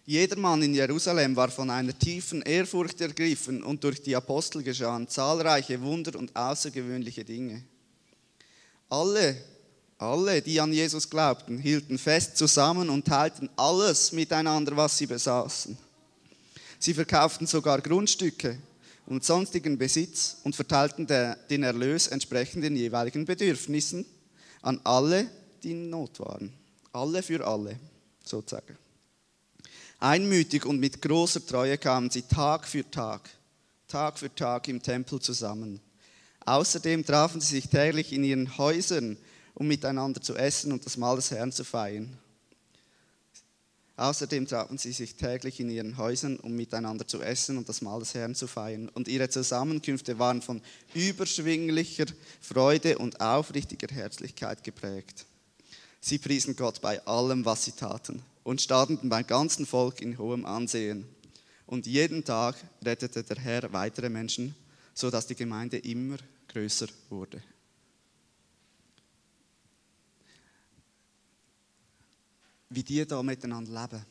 Jeder 0.09 0.37
Mann 0.37 0.61
in 0.61 0.73
Jerusalem 0.73 1.35
war 1.35 1.49
von 1.49 1.69
einer 1.69 1.99
tiefen 1.99 2.41
Ehrfurcht 2.41 3.01
ergriffen 3.01 3.61
und 3.61 3.83
durch 3.83 4.01
die 4.01 4.15
Apostel 4.15 4.63
geschahen 4.63 5.09
zahlreiche 5.09 5.81
Wunder 5.81 6.17
und 6.17 6.33
außergewöhnliche 6.33 7.25
Dinge. 7.25 7.61
Alle, 8.87 9.35
alle, 9.97 10.41
die 10.41 10.61
an 10.61 10.71
Jesus 10.71 11.09
glaubten, 11.09 11.57
hielten 11.57 11.97
fest 11.97 12.37
zusammen 12.37 12.89
und 12.89 13.05
teilten 13.05 13.49
alles 13.57 14.13
miteinander, 14.13 14.77
was 14.77 14.97
sie 14.97 15.07
besaßen. 15.07 15.77
Sie 16.79 16.93
verkauften 16.93 17.45
sogar 17.45 17.81
Grundstücke 17.81 18.57
und 19.07 19.25
sonstigen 19.25 19.77
Besitz 19.77 20.37
und 20.45 20.55
verteilten 20.55 21.05
der, 21.05 21.35
den 21.49 21.63
Erlös 21.63 22.07
entsprechend 22.07 22.63
den 22.63 22.77
jeweiligen 22.77 23.25
Bedürfnissen 23.25 24.05
an 24.61 24.79
alle, 24.85 25.29
die 25.63 25.71
in 25.71 25.89
Not 25.89 26.21
waren. 26.21 26.53
Alle 26.93 27.21
für 27.21 27.45
alle, 27.45 27.77
sozusagen. 28.23 28.77
Einmütig 29.99 30.63
und 30.65 30.79
mit 30.79 31.01
großer 31.01 31.43
Treue 31.43 31.77
kamen 31.79 32.11
sie 32.11 32.21
Tag 32.21 32.67
für 32.67 32.89
Tag, 32.89 33.27
Tag 33.87 34.19
für 34.19 34.33
Tag 34.33 34.67
im 34.67 34.81
Tempel 34.81 35.19
zusammen. 35.19 35.79
Außerdem 36.45 37.03
trafen 37.03 37.41
sie 37.41 37.55
sich 37.55 37.69
täglich 37.69 38.13
in 38.13 38.23
ihren 38.23 38.59
Häusern, 38.59 39.17
um 39.55 39.67
miteinander 39.67 40.21
zu 40.21 40.35
essen 40.35 40.71
und 40.71 40.85
das 40.85 40.97
Mahl 40.97 41.15
des 41.15 41.31
Herrn 41.31 41.51
zu 41.51 41.63
feiern. 41.63 42.15
Außerdem 43.95 44.45
trafen 44.45 44.77
sie 44.77 44.91
sich 44.91 45.15
täglich 45.15 45.59
in 45.59 45.71
ihren 45.71 45.97
Häusern, 45.97 46.39
um 46.39 46.55
miteinander 46.55 47.07
zu 47.07 47.19
essen 47.23 47.57
und 47.57 47.67
das 47.67 47.81
Mahl 47.81 47.99
des 47.99 48.13
Herrn 48.13 48.35
zu 48.35 48.45
feiern. 48.45 48.89
Und 48.89 49.07
ihre 49.07 49.29
Zusammenkünfte 49.29 50.19
waren 50.19 50.43
von 50.43 50.61
überschwinglicher 50.93 52.05
Freude 52.39 52.99
und 52.99 53.19
aufrichtiger 53.19 53.87
Herzlichkeit 53.93 54.63
geprägt. 54.63 55.25
Sie 55.99 56.19
priesen 56.19 56.55
Gott 56.55 56.81
bei 56.81 57.03
allem, 57.07 57.43
was 57.43 57.65
sie 57.65 57.71
taten 57.71 58.21
und 58.47 58.61
standen 58.61 59.09
beim 59.09 59.27
ganzen 59.27 59.65
Volk 59.65 59.99
in 59.99 60.17
hohem 60.17 60.45
Ansehen. 60.45 61.05
Und 61.65 61.85
jeden 61.85 62.23
Tag 62.23 62.55
rettete 62.81 63.21
der 63.21 63.35
Herr 63.35 63.73
weitere 63.73 64.07
Menschen, 64.07 64.55
sodass 64.93 65.27
die 65.27 65.35
Gemeinde 65.35 65.79
immer 65.79 66.15
größer 66.47 66.87
wurde. 67.09 67.43
Wie 72.69 72.83
die 72.83 73.05
da 73.05 73.21
miteinander 73.21 73.81
leben. 73.81 74.05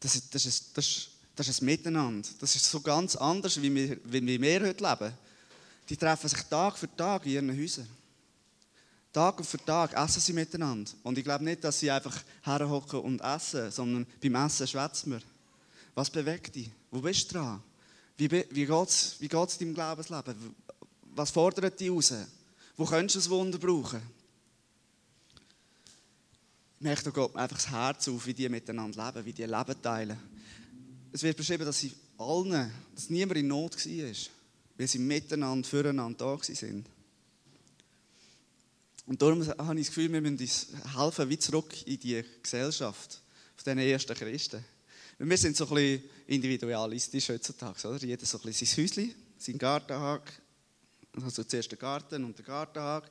Das 0.00 0.16
ist, 0.16 0.34
das, 0.34 0.46
ist, 0.46 0.76
das, 0.76 0.84
ist, 0.84 1.10
das 1.36 1.46
ist 1.46 1.62
ein 1.62 1.66
Miteinander. 1.66 2.28
Das 2.40 2.56
ist 2.56 2.68
so 2.68 2.80
ganz 2.80 3.14
anders, 3.14 3.62
wie 3.62 3.72
wir, 3.72 4.00
wie 4.02 4.42
wir 4.42 4.62
heute 4.62 4.82
leben. 4.82 5.14
Die 5.88 5.96
treffen 5.96 6.28
sich 6.28 6.42
Tag 6.42 6.76
für 6.76 6.92
Tag 6.96 7.24
in 7.24 7.32
ihren 7.32 7.56
Häusern. 7.56 7.86
Tag 9.16 9.42
für 9.46 9.56
Tag 9.56 9.94
essen 9.94 10.20
sie 10.20 10.34
miteinander. 10.34 10.90
Und 11.02 11.16
ich 11.16 11.24
glaube 11.24 11.42
nicht, 11.42 11.64
dass 11.64 11.80
sie 11.80 11.90
einfach 11.90 12.22
herhocken 12.42 13.00
und 13.00 13.22
essen, 13.22 13.70
sondern 13.70 14.06
beim 14.22 14.34
Essen 14.34 14.66
schwätzen 14.66 15.12
wir. 15.12 15.22
Was 15.94 16.10
bewegt 16.10 16.54
dich? 16.54 16.70
Wo 16.90 17.00
bist 17.00 17.30
du 17.30 17.38
dran? 17.38 17.62
Wie, 18.18 18.30
wie 18.30 18.66
geht 18.66 18.88
es 18.88 19.16
wie 19.18 19.28
geht's 19.28 19.56
deinem 19.56 19.72
Glaubensleben? 19.72 20.54
Was 21.14 21.30
fordert 21.30 21.80
dich 21.80 21.90
raus? 21.90 22.12
Wo 22.76 22.84
könntest 22.84 23.26
du 23.26 23.30
ein 23.30 23.38
Wunder 23.38 23.56
brauchen? 23.56 24.02
Ich 26.78 26.84
merke, 26.84 27.04
da 27.04 27.10
geht 27.10 27.36
einfach 27.36 27.56
das 27.56 27.70
Herz 27.70 28.08
auf, 28.08 28.26
wie 28.26 28.34
die 28.34 28.50
miteinander 28.50 29.06
leben, 29.06 29.24
wie 29.24 29.32
die 29.32 29.44
Leben 29.44 29.82
teilen. 29.82 30.18
Es 31.10 31.22
wird 31.22 31.38
beschrieben, 31.38 31.64
dass 31.64 31.78
sie 31.78 31.94
allen, 32.18 32.70
dass 32.94 33.08
niemand 33.08 33.38
in 33.38 33.48
Not 33.48 33.76
war, 33.76 34.14
weil 34.76 34.86
sie 34.86 34.98
miteinander, 34.98 35.66
füreinander 35.66 36.18
da 36.18 36.26
waren. 36.26 36.95
Und 39.06 39.22
darum 39.22 39.46
habe 39.46 39.80
ich 39.80 39.86
das 39.86 39.94
Gefühl, 39.94 40.12
wir 40.12 40.20
müssen 40.20 40.38
uns 40.38 40.66
helfen, 40.96 41.28
wie 41.28 41.38
zurück 41.38 41.72
in 41.86 41.98
die 41.98 42.24
Gesellschaft 42.42 43.20
von 43.54 43.64
diesen 43.64 43.78
ersten 43.78 44.14
Christen. 44.16 44.64
wir 45.18 45.38
sind 45.38 45.56
so 45.56 45.68
ein 45.68 45.74
bisschen 45.74 46.02
individualistisch 46.26 47.28
heutzutage, 47.28 47.88
oder? 47.88 48.04
Jeder 48.04 48.26
so 48.26 48.38
ein 48.38 48.44
bisschen 48.44 48.66
sein 48.66 48.84
Häuschen, 48.84 49.14
sein 49.38 49.58
Gartenhag, 49.58 50.22
also 51.22 51.44
zuerst 51.44 51.70
den 51.70 51.78
Garten 51.78 52.24
und 52.24 52.36
den 52.36 52.44
Gartenhag. 52.44 53.08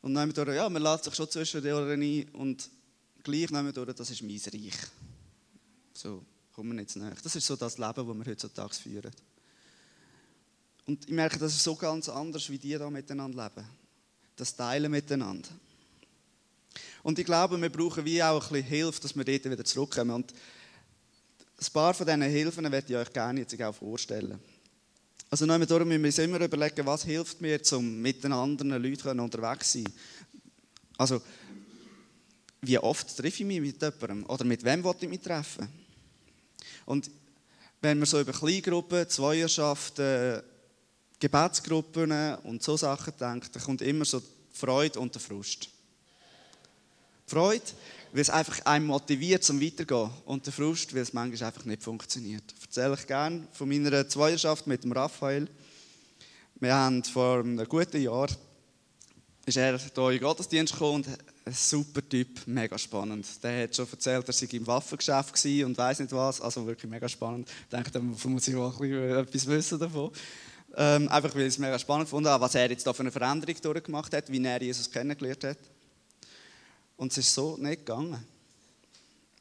Und 0.00 0.14
dann 0.14 0.32
durch, 0.32 0.54
ja, 0.54 0.68
man 0.68 0.80
lässt 0.80 1.04
sich 1.04 1.14
schon 1.14 1.28
zwischen 1.28 1.60
den 1.60 1.74
Ohren 1.74 2.00
ein 2.00 2.28
und 2.30 2.70
gleich 3.24 3.50
nehmen 3.50 3.72
durch, 3.72 3.92
das 3.92 4.10
ist 4.10 4.22
mein 4.22 4.40
Reich. 4.52 4.78
So, 5.92 6.24
kommen 6.52 6.72
wir 6.76 6.82
jetzt 6.82 6.96
näher. 6.96 7.16
Das 7.20 7.34
ist 7.34 7.46
so 7.46 7.56
das 7.56 7.78
Leben, 7.78 8.06
das 8.06 8.06
wir 8.06 8.26
heutzutage 8.26 8.74
führen. 8.74 9.10
Und 10.86 11.04
ich 11.04 11.12
merke, 11.12 11.38
das 11.38 11.52
ist 11.52 11.64
so 11.64 11.74
ganz 11.74 12.08
anders, 12.08 12.48
wie 12.48 12.58
die 12.58 12.78
da 12.78 12.88
miteinander 12.88 13.44
leben 13.44 13.79
das 14.40 14.56
Teilen 14.56 14.90
miteinander. 14.90 15.48
Und 17.02 17.18
ich 17.18 17.24
glaube, 17.24 17.60
wir 17.60 17.70
brauchen 17.70 18.04
wie 18.04 18.22
auch 18.22 18.42
ein 18.42 18.52
bisschen 18.52 18.68
Hilfe, 18.68 19.00
dass 19.00 19.16
wir 19.16 19.24
dort 19.24 19.44
wieder 19.44 19.64
zurückkommen. 19.64 20.10
Und 20.10 20.32
ein 20.32 21.72
paar 21.72 21.94
von 21.94 22.06
diesen 22.06 22.22
Hilfen 22.22 22.70
werde 22.70 22.86
ich 22.88 22.96
euch 22.96 23.12
gerne 23.12 23.40
jetzt 23.40 23.60
auch 23.62 23.74
vorstellen. 23.74 24.38
Also 25.30 25.46
darum 25.46 25.88
müssen 25.88 26.02
wir 26.02 26.08
uns 26.08 26.18
immer 26.18 26.40
überlegen, 26.40 26.86
was 26.86 27.04
hilft 27.04 27.40
mir, 27.40 27.60
um 27.72 28.02
mit 28.02 28.24
den 28.24 28.32
anderen 28.32 28.82
Leuten 28.82 29.20
unterwegs 29.20 29.72
zu 29.72 29.78
sein. 29.78 29.92
Also, 30.98 31.22
wie 32.62 32.78
oft 32.78 33.16
treffe 33.16 33.42
ich 33.42 33.46
mich 33.46 33.60
mit 33.60 33.80
jemandem? 33.80 34.26
Oder 34.26 34.44
mit 34.44 34.64
wem 34.64 34.82
wollte 34.82 35.04
ich 35.04 35.10
mich 35.10 35.20
treffen? 35.20 35.68
Und 36.84 37.10
wenn 37.80 37.98
wir 37.98 38.06
so 38.06 38.20
über 38.20 38.32
Kleingruppen, 38.32 39.08
Zweierschaften, 39.08 40.42
Gebetsgruppen 41.20 42.34
und 42.44 42.62
so 42.62 42.76
Sachen 42.76 43.12
denkt, 43.18 43.54
da 43.54 43.60
kommt 43.60 43.82
immer 43.82 44.04
so 44.04 44.20
die 44.20 44.26
Freude 44.52 44.98
und 44.98 45.14
der 45.14 45.20
Frust. 45.20 45.68
Die 47.26 47.30
Freude, 47.30 47.62
weil 48.12 48.22
es 48.22 48.30
einfach 48.30 48.64
einen 48.64 48.86
motiviert 48.86 49.44
zum 49.44 49.60
Weitergehen 49.60 50.10
und 50.24 50.44
der 50.46 50.52
Frust, 50.52 50.94
weil 50.94 51.02
es 51.02 51.12
manchmal 51.12 51.48
einfach 51.48 51.64
nicht 51.64 51.82
funktioniert. 51.82 52.42
Ich 52.58 52.64
erzähle 52.64 52.94
ich 52.98 53.06
gerne 53.06 53.46
von 53.52 53.68
meiner 53.68 54.08
Zweierschaft 54.08 54.66
mit 54.66 54.82
dem 54.82 54.92
Raphael. 54.92 55.46
Wir 56.58 56.74
haben 56.74 57.04
vor 57.04 57.40
einem 57.40 57.68
guten 57.68 58.02
Jahr 58.02 58.28
ist 59.46 59.56
er 59.56 59.78
hier 59.78 59.96
in 59.96 60.10
den 60.10 60.20
Gottesdienst 60.20 60.72
gekommen 60.74 60.96
und 60.96 61.08
ein 61.44 61.52
super 61.52 62.06
Typ, 62.08 62.46
mega 62.46 62.78
spannend. 62.78 63.26
Der 63.42 63.64
hat 63.64 63.74
schon 63.74 63.88
erzählt, 63.90 64.28
er 64.28 64.32
sei 64.32 64.46
im 64.52 64.66
Waffengeschäft 64.66 65.44
und 65.64 65.76
weiß 65.76 66.00
nicht 66.00 66.12
was, 66.12 66.40
also 66.40 66.66
wirklich 66.66 66.90
mega 66.90 67.08
spannend. 67.08 67.48
Ich 67.62 67.68
denke, 67.68 67.90
da 67.90 68.00
muss 68.00 68.48
ich 68.48 68.54
auch 68.54 68.80
etwas 68.80 69.46
wissen 69.46 69.78
davon. 69.78 70.12
Ähm, 70.76 71.08
einfach 71.08 71.34
weil 71.34 71.42
ich 71.42 71.48
es 71.48 71.58
mega 71.58 71.78
spannend 71.78 72.08
fand, 72.08 72.26
was 72.26 72.54
er 72.54 72.70
jetzt 72.70 72.86
da 72.86 72.92
für 72.92 73.00
eine 73.00 73.10
Veränderung 73.10 73.56
durchgemacht 73.60 74.14
hat, 74.14 74.30
wie 74.30 74.44
er 74.44 74.62
Jesus 74.62 74.90
kennengelernt 74.90 75.44
hat. 75.44 75.58
Und 76.96 77.12
es 77.12 77.18
ist 77.18 77.34
so 77.34 77.56
nicht 77.56 77.86
gegangen. 77.86 78.24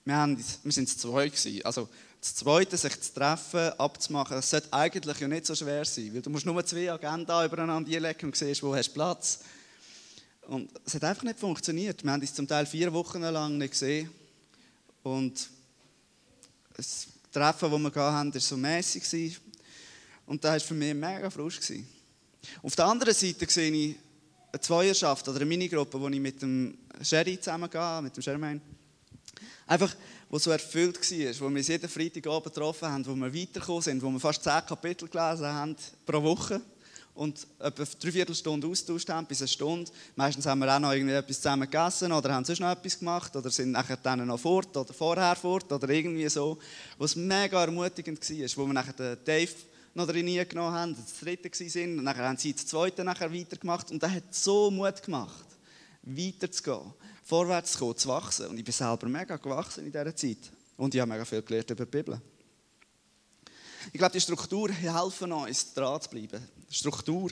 Wir, 0.06 0.16
haben, 0.16 0.38
wir 0.64 0.72
sind 0.72 0.90
zu 0.90 0.98
zweit 0.98 1.36
gewesen. 1.36 1.64
Also 1.66 1.88
das 2.20 2.36
Zweite, 2.36 2.78
sich 2.78 3.00
zu 3.00 3.14
treffen, 3.14 3.70
abzumachen, 3.78 4.36
das 4.36 4.50
sollte 4.50 4.74
eigentlich 4.74 5.20
ja 5.20 5.28
nicht 5.28 5.46
so 5.46 5.56
schwer 5.56 5.86
sein, 5.86 6.14
weil 6.14 6.22
du 6.22 6.30
musst 6.30 6.46
nur 6.46 6.66
zwei 6.66 6.92
Agenda 6.92 7.46
übereinander 7.46 7.96
einlegen 7.96 8.26
und 8.26 8.36
siehst, 8.36 8.64
wo 8.64 8.76
hast 8.76 8.90
du 8.90 8.94
Platz. 8.94 9.40
Und 10.48 10.70
es 10.84 10.96
hat 10.96 11.04
einfach 11.04 11.24
nicht 11.24 11.40
funktioniert. 11.40 12.04
Wir 12.04 12.12
haben 12.12 12.22
uns 12.22 12.34
zum 12.34 12.48
Teil 12.48 12.66
vier 12.66 12.92
Wochen 12.92 13.22
lang 13.22 13.58
nicht 13.58 13.72
gesehen. 13.72 14.10
Und 15.04 15.48
das 16.76 17.08
Treffen, 17.32 17.72
das 17.72 17.96
wir 17.96 18.12
hatten, 18.12 18.34
war 18.34 18.42
so 18.42 18.58
mäßig. 18.58 19.40
Und 20.30 20.44
das 20.44 20.52
war 20.52 20.60
für 20.60 20.74
mich 20.76 20.94
mega 20.94 21.28
Frust. 21.32 21.74
Auf 22.62 22.76
der 22.76 22.86
anderen 22.86 23.16
Seite 23.16 23.50
sehe 23.50 23.72
ich 23.72 23.96
eine 24.52 24.62
Zweierschaft 24.62 25.28
oder 25.28 25.38
eine 25.38 25.46
Minigruppe, 25.48 26.00
wo 26.00 26.08
ich 26.08 26.20
mit 26.20 26.40
dem 26.44 26.78
Sherry 27.02 27.40
zusammengehe, 27.40 28.00
mit 28.04 28.16
dem 28.16 28.22
Shermain. 28.22 28.62
Einfach, 29.66 29.96
wo 30.30 30.38
so 30.38 30.52
erfüllt 30.52 31.00
war, 31.00 31.40
wo 31.40 31.50
wir 31.50 31.58
uns 31.58 31.68
jeden 31.68 31.90
Freitag 31.90 32.28
oben 32.28 32.44
getroffen 32.44 32.90
haben, 32.90 33.08
wo 33.08 33.16
wir 33.16 33.34
weitergekommen 33.34 33.82
sind, 33.82 34.04
wo 34.04 34.12
wir 34.12 34.20
fast 34.20 34.44
zehn 34.44 34.64
Kapitel 34.68 35.08
gelesen 35.08 35.48
haben 35.48 35.76
pro 36.06 36.22
Woche 36.22 36.62
und 37.16 37.48
etwa 37.58 37.84
drei 38.00 38.12
Viertelstunden 38.12 38.70
austauscht 38.70 39.10
haben, 39.10 39.26
bis 39.26 39.42
eine 39.42 39.48
Stunde. 39.48 39.92
Meistens 40.16 40.46
haben 40.46 40.60
wir 40.60 40.72
auch 40.72 40.80
noch 40.80 40.94
irgendwie 40.94 41.16
etwas 41.16 41.38
zusammen 41.38 41.68
gegessen 41.68 42.12
oder 42.12 42.36
haben 42.36 42.46
sonst 42.46 42.60
noch 42.60 42.70
etwas 42.72 43.00
gemacht 43.00 43.36
oder 43.36 43.50
sind 43.50 43.72
nachher 43.72 43.98
dann 43.98 44.28
noch 44.28 44.40
fort 44.40 44.78
oder 44.78 44.94
vorher 44.94 45.36
fort 45.36 45.72
oder 45.72 45.90
irgendwie 45.90 46.30
so, 46.30 46.60
wo 47.00 47.06
es 47.06 47.16
mega 47.16 47.62
ermutigend 47.64 48.22
war, 48.30 48.48
wo 48.58 48.68
wir 48.68 48.74
nachher 48.74 49.16
Dave 49.16 49.56
noch 49.94 50.08
drin 50.08 50.26
genommen 50.48 50.74
haben, 50.74 50.96
das 50.96 51.20
dritte 51.20 51.50
waren. 51.50 52.00
Und 52.00 52.06
dann 52.06 52.18
haben 52.18 52.38
sie 52.38 52.54
das 52.54 52.66
zweite 52.66 53.04
nachher 53.04 53.34
weitergemacht. 53.34 53.92
Und 53.92 54.02
das 54.02 54.12
hat 54.12 54.34
so 54.34 54.72
Mut 54.72 55.02
gemacht, 55.04 55.46
weiterzugehen, 56.04 56.94
vorwärts 57.24 57.74
zu 57.74 57.80
kommen, 57.80 57.98
zu 57.98 58.10
wachsen. 58.10 58.48
Und 58.48 58.58
ich 58.58 58.64
bin 58.64 58.74
selber 58.74 59.08
mega 59.08 59.38
gewachsen 59.38 59.86
in 59.86 59.92
dieser 59.92 60.16
Zeit. 60.16 60.52
Und 60.78 60.94
ich 60.94 61.02
habe 61.02 61.12
mega 61.12 61.26
viel 61.26 61.42
gelernt 61.42 61.70
über 61.70 61.86
die 61.86 61.92
Bibel. 61.92 62.22
Ich 63.92 63.98
glaube, 63.98 64.14
die 64.14 64.22
Struktur 64.22 64.72
helfen 64.72 65.32
uns, 65.32 65.74
dran 65.74 66.02
zu 66.02 66.10
bleiben. 66.10 66.48
Struktur, 66.70 67.32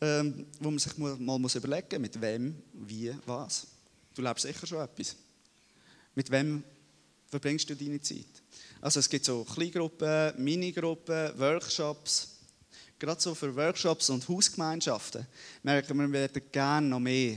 ähm, 0.00 0.46
wo 0.60 0.70
man 0.70 0.78
sich 0.78 0.96
mal 0.96 1.16
muss 1.16 1.54
überlegen 1.54 1.86
muss, 1.90 2.00
mit 2.00 2.20
wem, 2.20 2.62
wie, 2.72 3.14
was. 3.26 3.66
Du 4.14 4.22
lebst 4.22 4.46
sicher 4.46 4.66
schon 4.66 4.82
etwas. 4.82 5.16
Mit 6.14 6.30
wem 6.30 6.64
verbringst 7.30 7.70
du 7.70 7.76
deine 7.76 8.00
Zeit? 8.00 8.26
Also 8.80 9.00
es 9.00 9.08
gibt 9.08 9.24
so 9.24 9.44
Kleingruppen, 9.44 10.32
Minigruppen, 10.36 11.38
Workshops. 11.38 12.36
Gerade 12.98 13.20
so 13.20 13.34
für 13.34 13.54
Workshops 13.54 14.10
und 14.10 14.28
Hausgemeinschaften 14.28 15.26
merken 15.62 15.96
wir, 15.96 16.06
wir 16.06 16.12
werden 16.12 16.42
gerne 16.52 16.86
noch 16.86 17.00
mehr. 17.00 17.36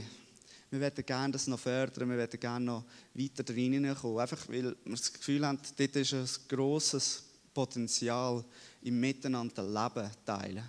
Wir 0.70 0.80
werden 0.80 1.06
gerne 1.06 1.32
das 1.32 1.46
noch 1.46 1.58
fördern, 1.58 2.10
wir 2.10 2.16
werden 2.16 2.40
gerne 2.40 2.64
noch 2.64 2.84
weiter 3.14 3.44
reinkommen. 3.48 4.18
Einfach 4.18 4.48
weil 4.48 4.74
wir 4.84 4.96
das 4.96 5.12
Gefühl 5.12 5.46
haben, 5.46 5.58
dort 5.76 5.96
ist 5.96 6.12
ein 6.12 6.28
grosses 6.48 7.22
Potenzial 7.54 8.44
im 8.82 8.98
Miteinander 8.98 9.62
Leben 9.62 10.10
teilen. 10.26 10.64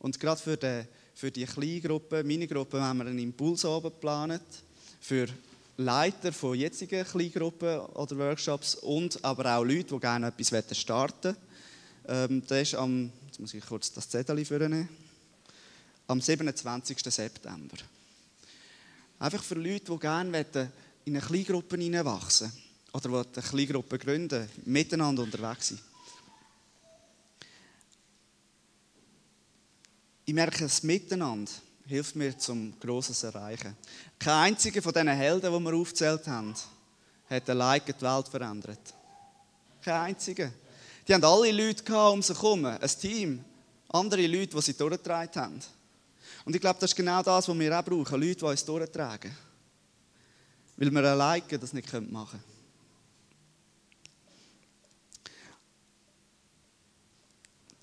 Und 0.00 0.18
gerade 0.18 0.40
für 0.40 0.56
die, 0.56 0.82
für 1.14 1.30
die 1.30 1.44
Kleingruppen, 1.44 2.26
Minigruppen, 2.26 2.80
haben 2.80 2.98
wir 2.98 3.06
einen 3.06 3.18
Impuls 3.18 3.64
oben 3.64 3.90
geplant. 3.90 4.42
Für 5.00 5.28
Leiter 5.80 6.30
von 6.30 6.58
jetzigen 6.58 7.06
Kleingruppen 7.06 7.80
oder 7.80 8.18
Workshops 8.18 8.74
und 8.74 9.24
aber 9.24 9.56
auch 9.56 9.64
Leute, 9.64 9.94
die 9.94 10.00
gerne 10.00 10.26
etwas 10.26 10.76
starten 10.76 11.34
wollen. 12.04 12.30
Ähm, 12.30 12.42
das 12.46 12.60
ist 12.60 12.74
am, 12.74 13.10
jetzt 13.26 13.40
muss 13.40 13.54
ich 13.54 13.64
kurz 13.64 13.90
das 13.90 14.08
Zettel 14.08 14.44
vornehmen, 14.44 14.88
am 16.06 16.20
27. 16.20 16.98
September. 17.02 17.76
Einfach 19.20 19.42
für 19.42 19.54
Leute, 19.54 19.90
die 19.90 19.98
gerne 19.98 20.46
in 21.06 21.16
eine 21.16 21.24
Kleingruppe 21.24 21.78
hineinwachsen 21.78 22.52
oder 22.92 23.24
die 23.24 23.38
eine 23.38 23.48
Kleingruppe 23.48 23.98
gründen, 23.98 24.50
miteinander 24.66 25.22
unterwegs 25.22 25.68
sind. 25.68 25.80
Ich 30.26 30.34
merke, 30.34 30.64
das 30.64 30.82
Miteinander 30.82 31.50
hilft 31.90 32.14
mir 32.14 32.38
zum 32.38 32.78
Grosses 32.78 33.24
erreichen. 33.24 33.76
Kein 34.16 34.52
einziger 34.52 34.80
von 34.80 34.92
diesen 34.92 35.08
Helden, 35.08 35.52
die 35.52 35.64
wir 35.64 35.74
aufgezählt 35.74 36.24
haben, 36.28 36.54
hat 37.28 37.50
allein 37.50 37.80
die 37.84 38.00
Welt 38.00 38.28
verändert. 38.28 38.94
Kein 39.82 40.00
einziger. 40.02 40.52
Die 41.06 41.12
haben 41.12 41.24
alle 41.24 41.50
Leute 41.50 41.92
um 42.12 42.22
sich 42.22 42.40
herum, 42.40 42.64
ein 42.64 42.80
Team, 43.00 43.44
andere 43.88 44.24
Leute, 44.28 44.54
die 44.56 44.62
sie 44.62 44.74
durchgetragen 44.74 45.42
haben. 45.42 45.60
Und 46.44 46.54
ich 46.54 46.60
glaube, 46.60 46.78
das 46.78 46.92
ist 46.92 46.96
genau 46.96 47.24
das, 47.24 47.48
was 47.48 47.58
wir 47.58 47.76
auch 47.76 47.84
brauchen, 47.84 48.20
Leute, 48.20 48.36
die 48.36 48.44
uns 48.44 48.64
durchtragen. 48.64 49.36
Weil 50.76 50.90
wir 50.92 51.04
alleine 51.04 51.58
das 51.58 51.72
nicht 51.72 51.92
machen 51.92 52.40
können. 52.40 52.44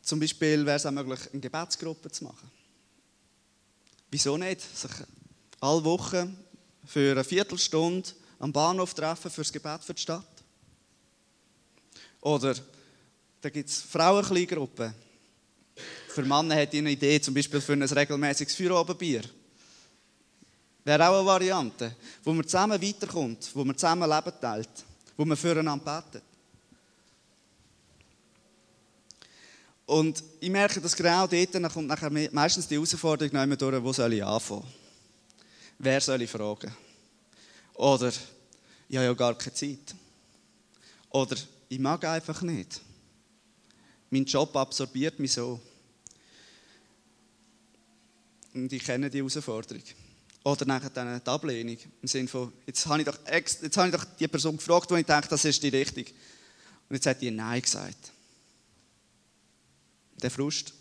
Zum 0.02 0.22
Beispiel 0.22 0.66
wäre 0.66 0.78
es 0.78 0.86
auch 0.86 0.92
möglich, 0.92 1.20
eine 1.34 1.42
Gebetsgruppe 1.42 2.10
zu 2.10 2.24
machen. 2.24 2.50
Wieso 4.10 4.38
nicht? 4.38 4.62
Sich 4.62 4.92
alle 5.60 5.84
Wochen 5.84 6.38
für 6.86 7.12
eine 7.12 7.24
Viertelstunde 7.24 8.10
am 8.40 8.54
Bahnhof 8.54 8.94
treffen 8.94 9.32
für 9.32 9.42
das 9.42 9.52
Gebet 9.52 9.84
für 9.84 9.94
die 9.94 10.02
Stadt. 10.02 10.44
Oder 12.22 12.56
da 13.42 13.50
gibt 13.50 13.70
es 13.70 13.82
Frauenkleingruppen. 13.82 14.94
Für 16.10 16.24
Männer 16.24 16.56
hat 16.56 16.74
eine 16.74 16.92
Idee, 16.92 17.22
zum 17.22 17.34
Beispiel 17.34 17.62
für 17.62 17.74
ein 17.74 17.84
regelmäßiges 17.84 18.56
Feierabendbier. 18.56 19.24
Wäre 20.84 21.10
auch 21.10 21.20
eine 21.20 21.26
Variante, 21.26 21.96
wo 22.24 22.34
man 22.34 22.48
zusammen 22.48 22.82
weiterkommt, 22.82 23.52
wo 23.54 23.64
man 23.66 23.78
zusammen 23.78 24.10
Leben 24.10 24.32
teilt, 24.40 24.70
wo 25.16 25.26
man 25.26 25.38
füreinander 25.38 26.02
betet. 26.02 26.24
Und 29.88 30.22
ich 30.42 30.50
merke, 30.50 30.82
dass 30.82 30.98
genau 30.98 31.26
dort 31.26 31.74
kommt 31.74 31.88
nachher 31.88 32.12
meistens 32.34 32.68
die 32.68 32.76
Herausforderung 32.76 33.34
noch 33.34 33.44
immer 33.44 33.56
durch, 33.56 33.82
wo 33.82 33.94
soll 33.94 34.12
ich 34.14 34.24
anfangen? 34.24 34.68
Wer 35.80 36.02
soll 36.02 36.22
ich 36.22 36.30
fragen? 36.30 36.76
Oder 37.74 38.12
ich 38.90 38.98
habe 38.98 39.06
ja 39.06 39.14
gar 39.14 39.38
keine 39.38 39.54
Zeit. 39.54 39.96
Oder 41.10 41.38
ich 41.70 41.80
mag 41.80 42.04
einfach 42.04 42.42
nicht. 42.42 42.82
Mein 44.10 44.26
Job 44.26 44.54
absorbiert 44.58 45.20
mich 45.20 45.32
so. 45.32 45.58
Und 48.54 48.74
ich 48.74 48.84
kenne 48.84 49.10
die 49.10 49.20
Herausforderung. 49.20 49.84
Oder 50.44 50.66
nachher 50.66 50.90
dann 50.90 51.22
die 51.24 51.30
Ablehnung. 51.30 51.78
Im 52.02 52.08
Sinne 52.10 52.28
von, 52.28 52.52
jetzt 52.66 52.86
habe 52.88 53.00
ich 53.00 53.06
doch, 53.06 53.20
jetzt 53.26 53.78
habe 53.78 53.88
ich 53.88 53.96
doch 53.96 54.04
die 54.20 54.28
Person 54.28 54.58
gefragt, 54.58 54.92
wo 54.92 54.96
ich 54.98 55.06
denke, 55.06 55.30
das 55.30 55.46
ist 55.46 55.64
die 55.64 55.70
richtig. 55.70 56.14
Und 56.90 56.98
jetzt 56.98 57.06
hat 57.06 57.22
die 57.22 57.32
Nein 57.32 57.62
gesagt 57.62 58.17
der 60.22 60.32
Frust. 60.32 60.74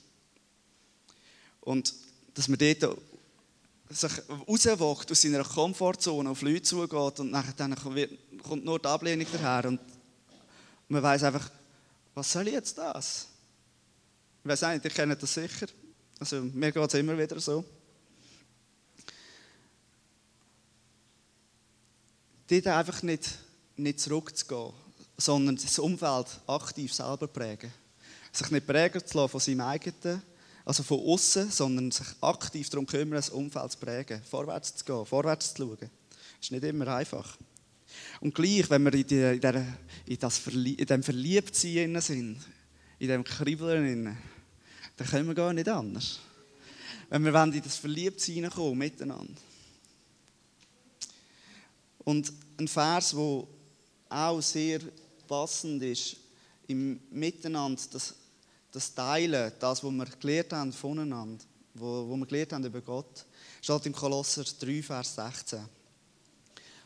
Und 1.61 1.95
dass 2.35 2.49
man 2.49 2.59
dort 2.59 2.99
sich 3.89 4.13
rauswagt 4.29 5.11
aus 5.11 5.23
seiner 5.23 5.45
Komfortzone 5.45 6.29
auf 6.29 6.43
Leute 6.43 6.63
zugeht 6.63 7.21
und 7.21 7.31
nachher 7.31 7.53
dann 7.57 7.75
kommt 7.75 8.65
nur 8.65 8.79
die 8.79 8.89
Ablehnung 8.89 9.27
daher 9.33 9.69
und 9.69 9.81
man 10.89 11.03
weiß 11.03 11.25
einfach, 11.25 11.51
was 12.15 12.33
soll 12.33 12.49
jetzt 12.49 12.79
das? 12.79 13.29
Ich 14.43 14.49
weiß 14.49 14.63
nicht, 14.63 14.85
ihr 14.85 14.91
kennt 14.91 15.23
das 15.23 15.35
sicher. 15.35 15.67
Also 16.19 16.43
mir 16.43 16.73
geht 16.73 16.89
es 16.89 16.95
immer 16.95 17.19
wieder 17.19 17.39
so. 17.41 17.65
Dort 22.49 22.67
einfach 22.69 23.03
nicht, 23.03 23.39
nicht 23.77 24.01
zurückzugehen, 24.01 24.73
sondern 25.17 25.57
das 25.57 25.79
Umfeld 25.79 26.41
aktiv 26.47 26.95
selber 26.95 27.27
prägen 27.27 27.73
sich 28.37 28.51
nicht 28.51 28.67
prägen 28.67 29.05
zu 29.05 29.19
lassen 29.19 29.31
von 29.31 29.41
seinem 29.41 29.61
eigenen, 29.63 30.23
also 30.65 30.83
von 30.83 31.01
außen, 31.01 31.51
sondern 31.51 31.91
sich 31.91 32.07
aktiv 32.21 32.69
darum 32.71 32.87
kümmern, 32.87 33.17
das 33.17 33.31
Umfeld 33.31 33.73
zu 33.73 33.79
prägen, 33.79 34.21
vorwärts 34.29 34.77
zu 34.77 34.85
gehen, 34.85 35.07
vorwärts 35.07 35.55
zu 35.55 35.63
schauen. 35.63 35.79
Das 35.79 35.89
ist 36.41 36.53
nicht 36.53 36.65
immer 36.65 36.89
einfach. 36.89 37.37
Und 38.21 38.35
gleich, 38.35 38.69
wenn 38.69 38.83
wir 38.83 38.95
in, 38.95 39.07
die, 39.07 39.21
in, 39.21 39.41
der, 39.41 39.79
in, 40.07 40.19
das 40.19 40.39
Verlie 40.39 40.75
in 40.75 40.87
dem 40.87 41.03
Verliebtsein 41.03 42.01
sind, 42.01 42.39
in 42.99 43.09
dem 43.09 43.25
Kribbeln, 43.25 44.17
dann 44.97 45.07
können 45.07 45.29
wir 45.29 45.35
gar 45.35 45.53
nicht 45.53 45.69
anders. 45.69 46.21
Wenn 47.09 47.25
wir 47.25 47.45
in 47.45 47.63
das 47.63 47.77
Verliebtsein 47.77 48.51
kommen, 48.51 48.79
miteinander. 48.79 49.41
Und 51.99 52.33
ein 52.59 52.69
Vers, 52.69 53.11
der 53.11 53.47
auch 54.09 54.41
sehr 54.41 54.81
passend 55.27 55.83
ist, 55.83 56.17
im 56.69 57.01
Miteinander, 57.11 57.81
das 57.93 58.15
das 58.77 58.93
Teilen, 58.93 59.53
das, 59.59 59.83
was 59.83 59.91
wir 59.91 60.05
gelernt 60.21 60.53
haben 60.53 60.71
voneinander, 60.71 61.43
wo, 61.73 62.07
wo 62.11 62.17
wir 62.19 62.27
gelernt 62.27 62.53
haben 62.53 62.65
über 62.67 62.83
Gott, 62.83 63.25
steht 63.63 63.87
im 63.87 63.95
Kolosser 63.95 64.45
3, 64.45 64.83
Vers 64.83 65.15
16. 65.15 65.61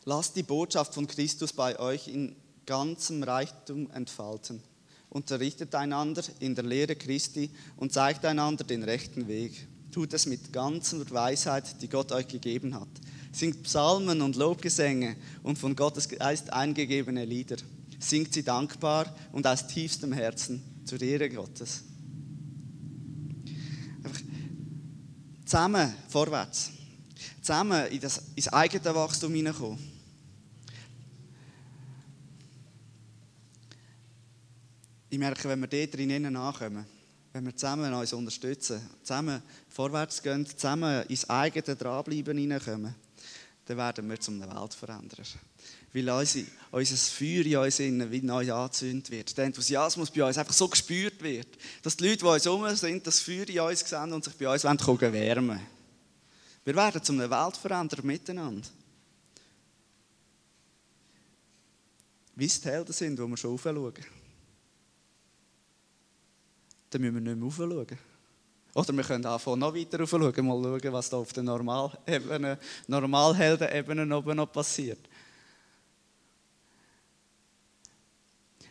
Lasst 0.04 0.36
die 0.36 0.44
Botschaft 0.44 0.94
von 0.94 1.08
Christus 1.08 1.52
bei 1.52 1.76
euch 1.80 2.06
in 2.06 2.36
ganzem 2.64 3.24
Reichtum 3.24 3.90
entfalten. 3.90 4.62
Unterrichtet 5.08 5.74
einander 5.74 6.22
in 6.38 6.54
der 6.54 6.62
Lehre 6.62 6.94
Christi 6.94 7.50
und 7.76 7.92
zeigt 7.92 8.24
einander 8.24 8.62
den 8.62 8.84
rechten 8.84 9.26
Weg. 9.26 9.66
Tut 9.90 10.14
es 10.14 10.26
mit 10.26 10.52
ganzer 10.52 11.10
Weisheit, 11.10 11.82
die 11.82 11.88
Gott 11.88 12.12
euch 12.12 12.28
gegeben 12.28 12.76
hat. 12.76 12.88
Singt 13.32 13.64
Psalmen 13.64 14.22
und 14.22 14.36
Lobgesänge 14.36 15.16
und 15.42 15.58
von 15.58 15.74
Gottes 15.74 16.08
Geist 16.08 16.52
eingegebene 16.52 17.24
Lieder. 17.24 17.56
Singt 17.98 18.32
sie 18.32 18.44
dankbar 18.44 19.12
und 19.32 19.44
aus 19.44 19.66
tiefstem 19.66 20.12
Herzen 20.12 20.69
zur 20.90 21.02
Ehre 21.02 21.30
Gottes. 21.30 21.84
Einfach 24.02 24.22
zusammen 25.44 25.94
vorwärts. 26.08 26.72
Zusammen 27.40 27.86
in 27.86 28.00
das, 28.00 28.20
ins 28.34 28.48
eigene 28.48 28.92
Wachstum 28.92 29.32
hineinkommen. 29.32 29.78
Ich 35.10 35.18
merke, 35.18 35.48
wenn 35.48 35.60
wir 35.60 35.68
dort 35.68 35.94
drinnen 35.94 36.32
nachkommen, 36.32 36.84
wenn 37.32 37.46
wir 37.46 37.54
zusammen 37.54 37.94
uns 37.94 38.12
unterstützen, 38.12 38.80
zusammen 39.04 39.42
vorwärts 39.68 40.20
gehen, 40.20 40.44
zusammen 40.44 41.04
ins 41.06 41.28
eigene 41.30 41.76
Dranbleiben 41.76 42.36
hineinkommen, 42.36 42.96
dann 43.70 43.78
werden 43.78 44.10
wir 44.10 44.18
zum 44.18 44.40
Weltveränderer 44.40 45.22
weil 45.92 46.08
unser, 46.08 46.40
unser 46.72 46.96
Feuer 46.96 47.46
in 47.46 47.56
uns 47.56 47.78
innen 47.78 48.10
wie 48.10 48.20
neu 48.20 48.52
angezündet 48.52 49.10
wird. 49.10 49.36
Der 49.36 49.44
Enthusiasmus 49.44 50.10
bei 50.10 50.24
uns 50.24 50.38
einfach 50.38 50.52
so 50.52 50.68
gespürt 50.68 51.22
wird, 51.22 51.48
dass 51.82 51.96
die 51.96 52.08
Leute, 52.08 52.18
die 52.18 52.24
uns 52.24 52.44
herum 52.44 52.74
sind, 52.74 53.06
das 53.06 53.20
Feuer 53.20 53.48
in 53.48 53.60
uns 53.60 53.80
sehen 53.80 54.12
und 54.12 54.24
sich 54.24 54.34
bei 54.34 54.52
uns 54.52 54.64
wollen, 54.64 55.12
wärmen 55.12 55.60
Wir 56.64 56.74
werden 56.74 57.02
zum 57.02 57.18
Weltveränderer 57.18 58.02
miteinander. 58.02 58.68
Wie 62.34 62.46
es 62.46 62.60
die 62.60 62.68
Helden 62.68 62.92
sind, 62.92 63.20
wo 63.20 63.26
wir 63.28 63.36
schon 63.36 63.54
aufschauen. 63.54 63.94
Dann 66.90 67.02
müssen 67.02 67.14
wir 67.14 67.20
nicht 67.20 67.36
mehr 67.36 67.46
aufschauen. 67.46 67.98
Oder 68.74 68.92
wir 68.92 69.04
können 69.04 69.26
anfangen, 69.26 69.58
noch 69.58 69.74
weiter 69.74 70.02
aufschauen, 70.02 70.46
mal 70.46 70.62
schauen, 70.62 70.92
was 70.92 71.10
da 71.10 71.16
auf 71.16 71.32
der 71.32 71.42
Normalebene, 71.42 72.58
Normalheldenebene 72.86 74.16
oben 74.16 74.36
noch 74.36 74.52
passiert. 74.52 75.00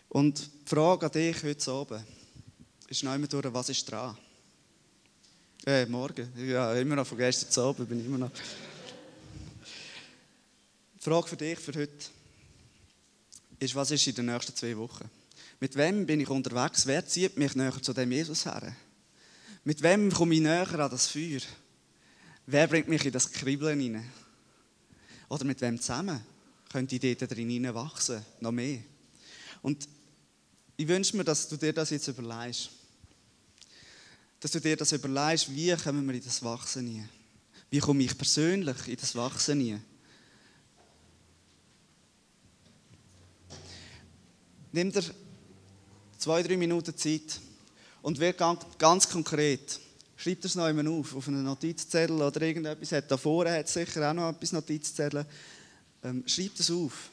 Und 0.07 0.39
die 0.39 0.69
Frage 0.69 1.05
an 1.05 1.11
dich 1.11 1.43
heute 1.43 1.71
Abend 1.71 2.03
ist 2.87 3.03
noch 3.03 3.13
immer 3.13 3.27
durch, 3.27 3.53
was 3.53 3.69
ist 3.69 3.91
dran? 3.91 4.17
Äh, 5.65 5.85
morgen. 5.85 6.31
Ja, 6.35 6.73
immer 6.73 6.95
noch 6.95 7.05
von 7.05 7.17
gestern 7.17 7.63
Abend 7.63 7.87
bin 7.89 7.99
ich 7.99 8.05
immer 8.05 8.17
noch. 8.17 8.31
Die 10.95 11.03
Frage 11.03 11.27
für 11.27 11.37
dich 11.37 11.59
für 11.59 11.73
heute. 11.73 11.91
ist, 13.59 13.75
was 13.75 13.91
ist 13.91 14.07
in 14.07 14.15
den 14.15 14.25
nächsten 14.27 14.55
zwei 14.55 14.75
Wochen? 14.77 15.09
Mit 15.59 15.75
wem 15.75 16.05
bin 16.05 16.21
ich 16.21 16.29
unterwegs? 16.29 16.87
Wer 16.87 17.05
zieht 17.05 17.37
mich 17.37 17.53
näher 17.55 17.81
zu 17.81 17.93
dem 17.93 18.11
Jesus 18.11 18.45
her? 18.45 18.75
Mit 19.69 19.83
wem 19.83 20.11
komme 20.11 20.33
ich 20.33 20.41
näher 20.41 20.79
an 20.79 20.89
das 20.89 21.05
Feuer? 21.05 21.41
Wer 22.47 22.65
bringt 22.65 22.87
mich 22.87 23.05
in 23.05 23.11
das 23.11 23.31
Kribbeln 23.31 23.79
hinein? 23.79 24.11
Oder 25.29 25.45
mit 25.45 25.61
wem 25.61 25.79
zusammen 25.79 26.19
könnte 26.71 26.95
ich 26.95 27.17
dort 27.19 27.29
drin 27.29 27.71
wachsen? 27.75 28.25
Noch 28.39 28.51
mehr. 28.51 28.79
Und 29.61 29.87
ich 30.75 30.87
wünsche 30.87 31.15
mir, 31.15 31.23
dass 31.23 31.47
du 31.47 31.55
dir 31.55 31.71
das 31.71 31.91
jetzt 31.91 32.07
überlegst. 32.07 32.71
Dass 34.39 34.49
du 34.49 34.59
dir 34.59 34.75
das 34.75 34.91
überlegst, 34.91 35.55
wie 35.55 35.75
kommen 35.75 36.07
wir 36.07 36.15
in 36.15 36.23
das 36.23 36.43
Wachsen 36.43 36.87
hinein? 36.87 37.09
Wie 37.69 37.77
komme 37.77 38.01
ich 38.01 38.17
persönlich 38.17 38.87
in 38.87 38.97
das 38.97 39.13
Wachsen 39.13 39.59
hinein? 39.59 39.85
Nimm 44.71 44.91
dir 44.91 45.03
zwei, 46.17 46.41
drei 46.41 46.57
Minuten 46.57 46.97
Zeit 46.97 47.39
und 48.01 48.19
wird 48.19 48.37
ganz 48.77 49.09
konkret. 49.09 49.79
Schreib 50.15 50.41
das 50.41 50.55
noch 50.55 50.65
einmal 50.65 50.87
auf, 50.87 51.15
auf 51.15 51.27
einen 51.27 51.43
Notizzettel 51.43 52.21
oder 52.21 52.41
irgendetwas. 52.41 52.91
Hat 52.91 53.09
da 53.09 53.15
vorne 53.15 53.53
hat 53.53 53.69
sicher 53.69 54.09
auch 54.09 54.13
noch 54.13 54.29
etwas 54.29 54.51
Notizzettel. 54.51 55.25
Ähm, 56.03 56.23
schreib 56.25 56.55
das 56.57 56.69
auf. 56.71 57.09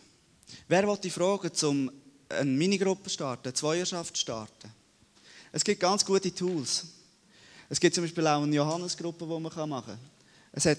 Wer 0.68 0.86
will 0.88 0.98
die 1.02 1.10
fragen, 1.10 1.50
um 1.62 1.90
eine 2.28 2.50
Minigruppe 2.50 3.08
starten, 3.08 3.48
eine 3.48 3.54
Zweierschaft 3.54 4.18
starten? 4.18 4.72
Es 5.52 5.62
gibt 5.62 5.80
ganz 5.80 6.04
gute 6.04 6.34
Tools. 6.34 6.86
Es 7.68 7.80
gibt 7.80 7.94
zum 7.94 8.04
Beispiel 8.04 8.26
auch 8.26 8.42
eine 8.42 8.54
Johannesgruppe, 8.54 9.24
die 9.24 9.30
man 9.30 9.68
machen 9.68 9.86
kann. 9.86 9.98
Es 10.52 10.66
hat 10.66 10.78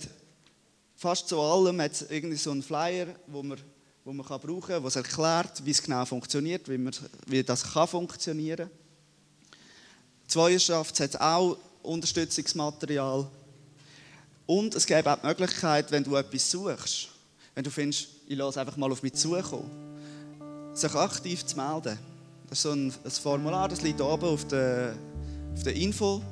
fast 0.96 1.28
zu 1.28 1.40
allem 1.40 1.80
hat 1.82 2.06
irgendwie 2.10 2.38
so 2.38 2.52
einen 2.52 2.64
Flyer, 2.64 3.08
wo 3.28 3.44
man, 3.44 3.58
wo 4.04 4.12
man 4.12 4.26
kann 4.26 4.42
brauchen 4.42 4.68
kann, 4.68 4.84
der 4.84 4.96
erklärt, 4.96 5.66
wie 5.66 5.72
es 5.72 5.82
genau 5.82 6.04
funktioniert, 6.06 6.68
wie, 6.70 6.78
man, 6.78 6.94
wie 7.28 7.44
das 7.44 7.72
kann 7.72 7.88
funktionieren 7.88 8.70
kann. 8.70 8.87
Zweierschaft 10.28 11.00
hat 11.00 11.20
auch 11.22 11.58
Unterstützungsmaterial. 11.84 13.26
Und 14.46 14.76
es 14.76 14.86
gibt 14.86 15.08
auch 15.08 15.18
die 15.18 15.28
Möglichkeit, 15.28 15.92
wenn 15.92 16.04
du 16.04 16.16
etwas 16.16 16.52
suchst, 16.52 17.10
wenn 17.56 17.64
du 17.64 17.70
findest, 17.70 18.08
ich 18.28 18.38
lasse 18.38 18.60
einfach 18.60 18.78
mal 18.78 18.92
auf 18.92 19.04
mich 19.04 19.14
zukommen, 19.14 19.70
sich 20.74 20.94
aktiv 20.94 21.46
zu 21.46 21.58
melden. 21.58 21.98
Das 22.50 22.60
ist 22.60 22.64
so 22.64 22.72
ein, 22.72 22.94
ein 23.04 23.12
Formular, 23.12 23.68
das 23.68 23.82
liegt 23.82 24.02
oben 24.02 24.26
auf 24.26 24.46
der, 24.48 24.96
auf 25.54 25.64
der 25.64 25.76
Info-Wand 25.76 26.24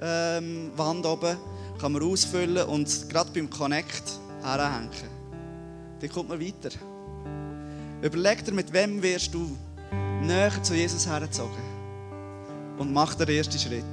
ähm, 0.00 0.72
oben. 1.04 1.36
Kann 1.80 1.92
man 1.92 2.02
ausfüllen 2.02 2.66
und 2.66 3.08
gerade 3.08 3.30
beim 3.32 3.50
Connect 3.50 4.04
herhängen. 4.42 4.90
Dann 6.00 6.10
kommt 6.10 6.28
man 6.28 6.40
weiter. 6.40 6.70
Überleg 8.00 8.44
dir, 8.44 8.52
mit 8.52 8.72
wem 8.72 9.02
wirst 9.02 9.34
du 9.34 9.56
näher 10.22 10.62
zu 10.62 10.74
Jesus 10.74 11.06
hergezogen 11.06 11.73
und 12.78 12.92
mach 12.92 13.14
den 13.14 13.28
ersten 13.28 13.58
Schritt. 13.58 13.84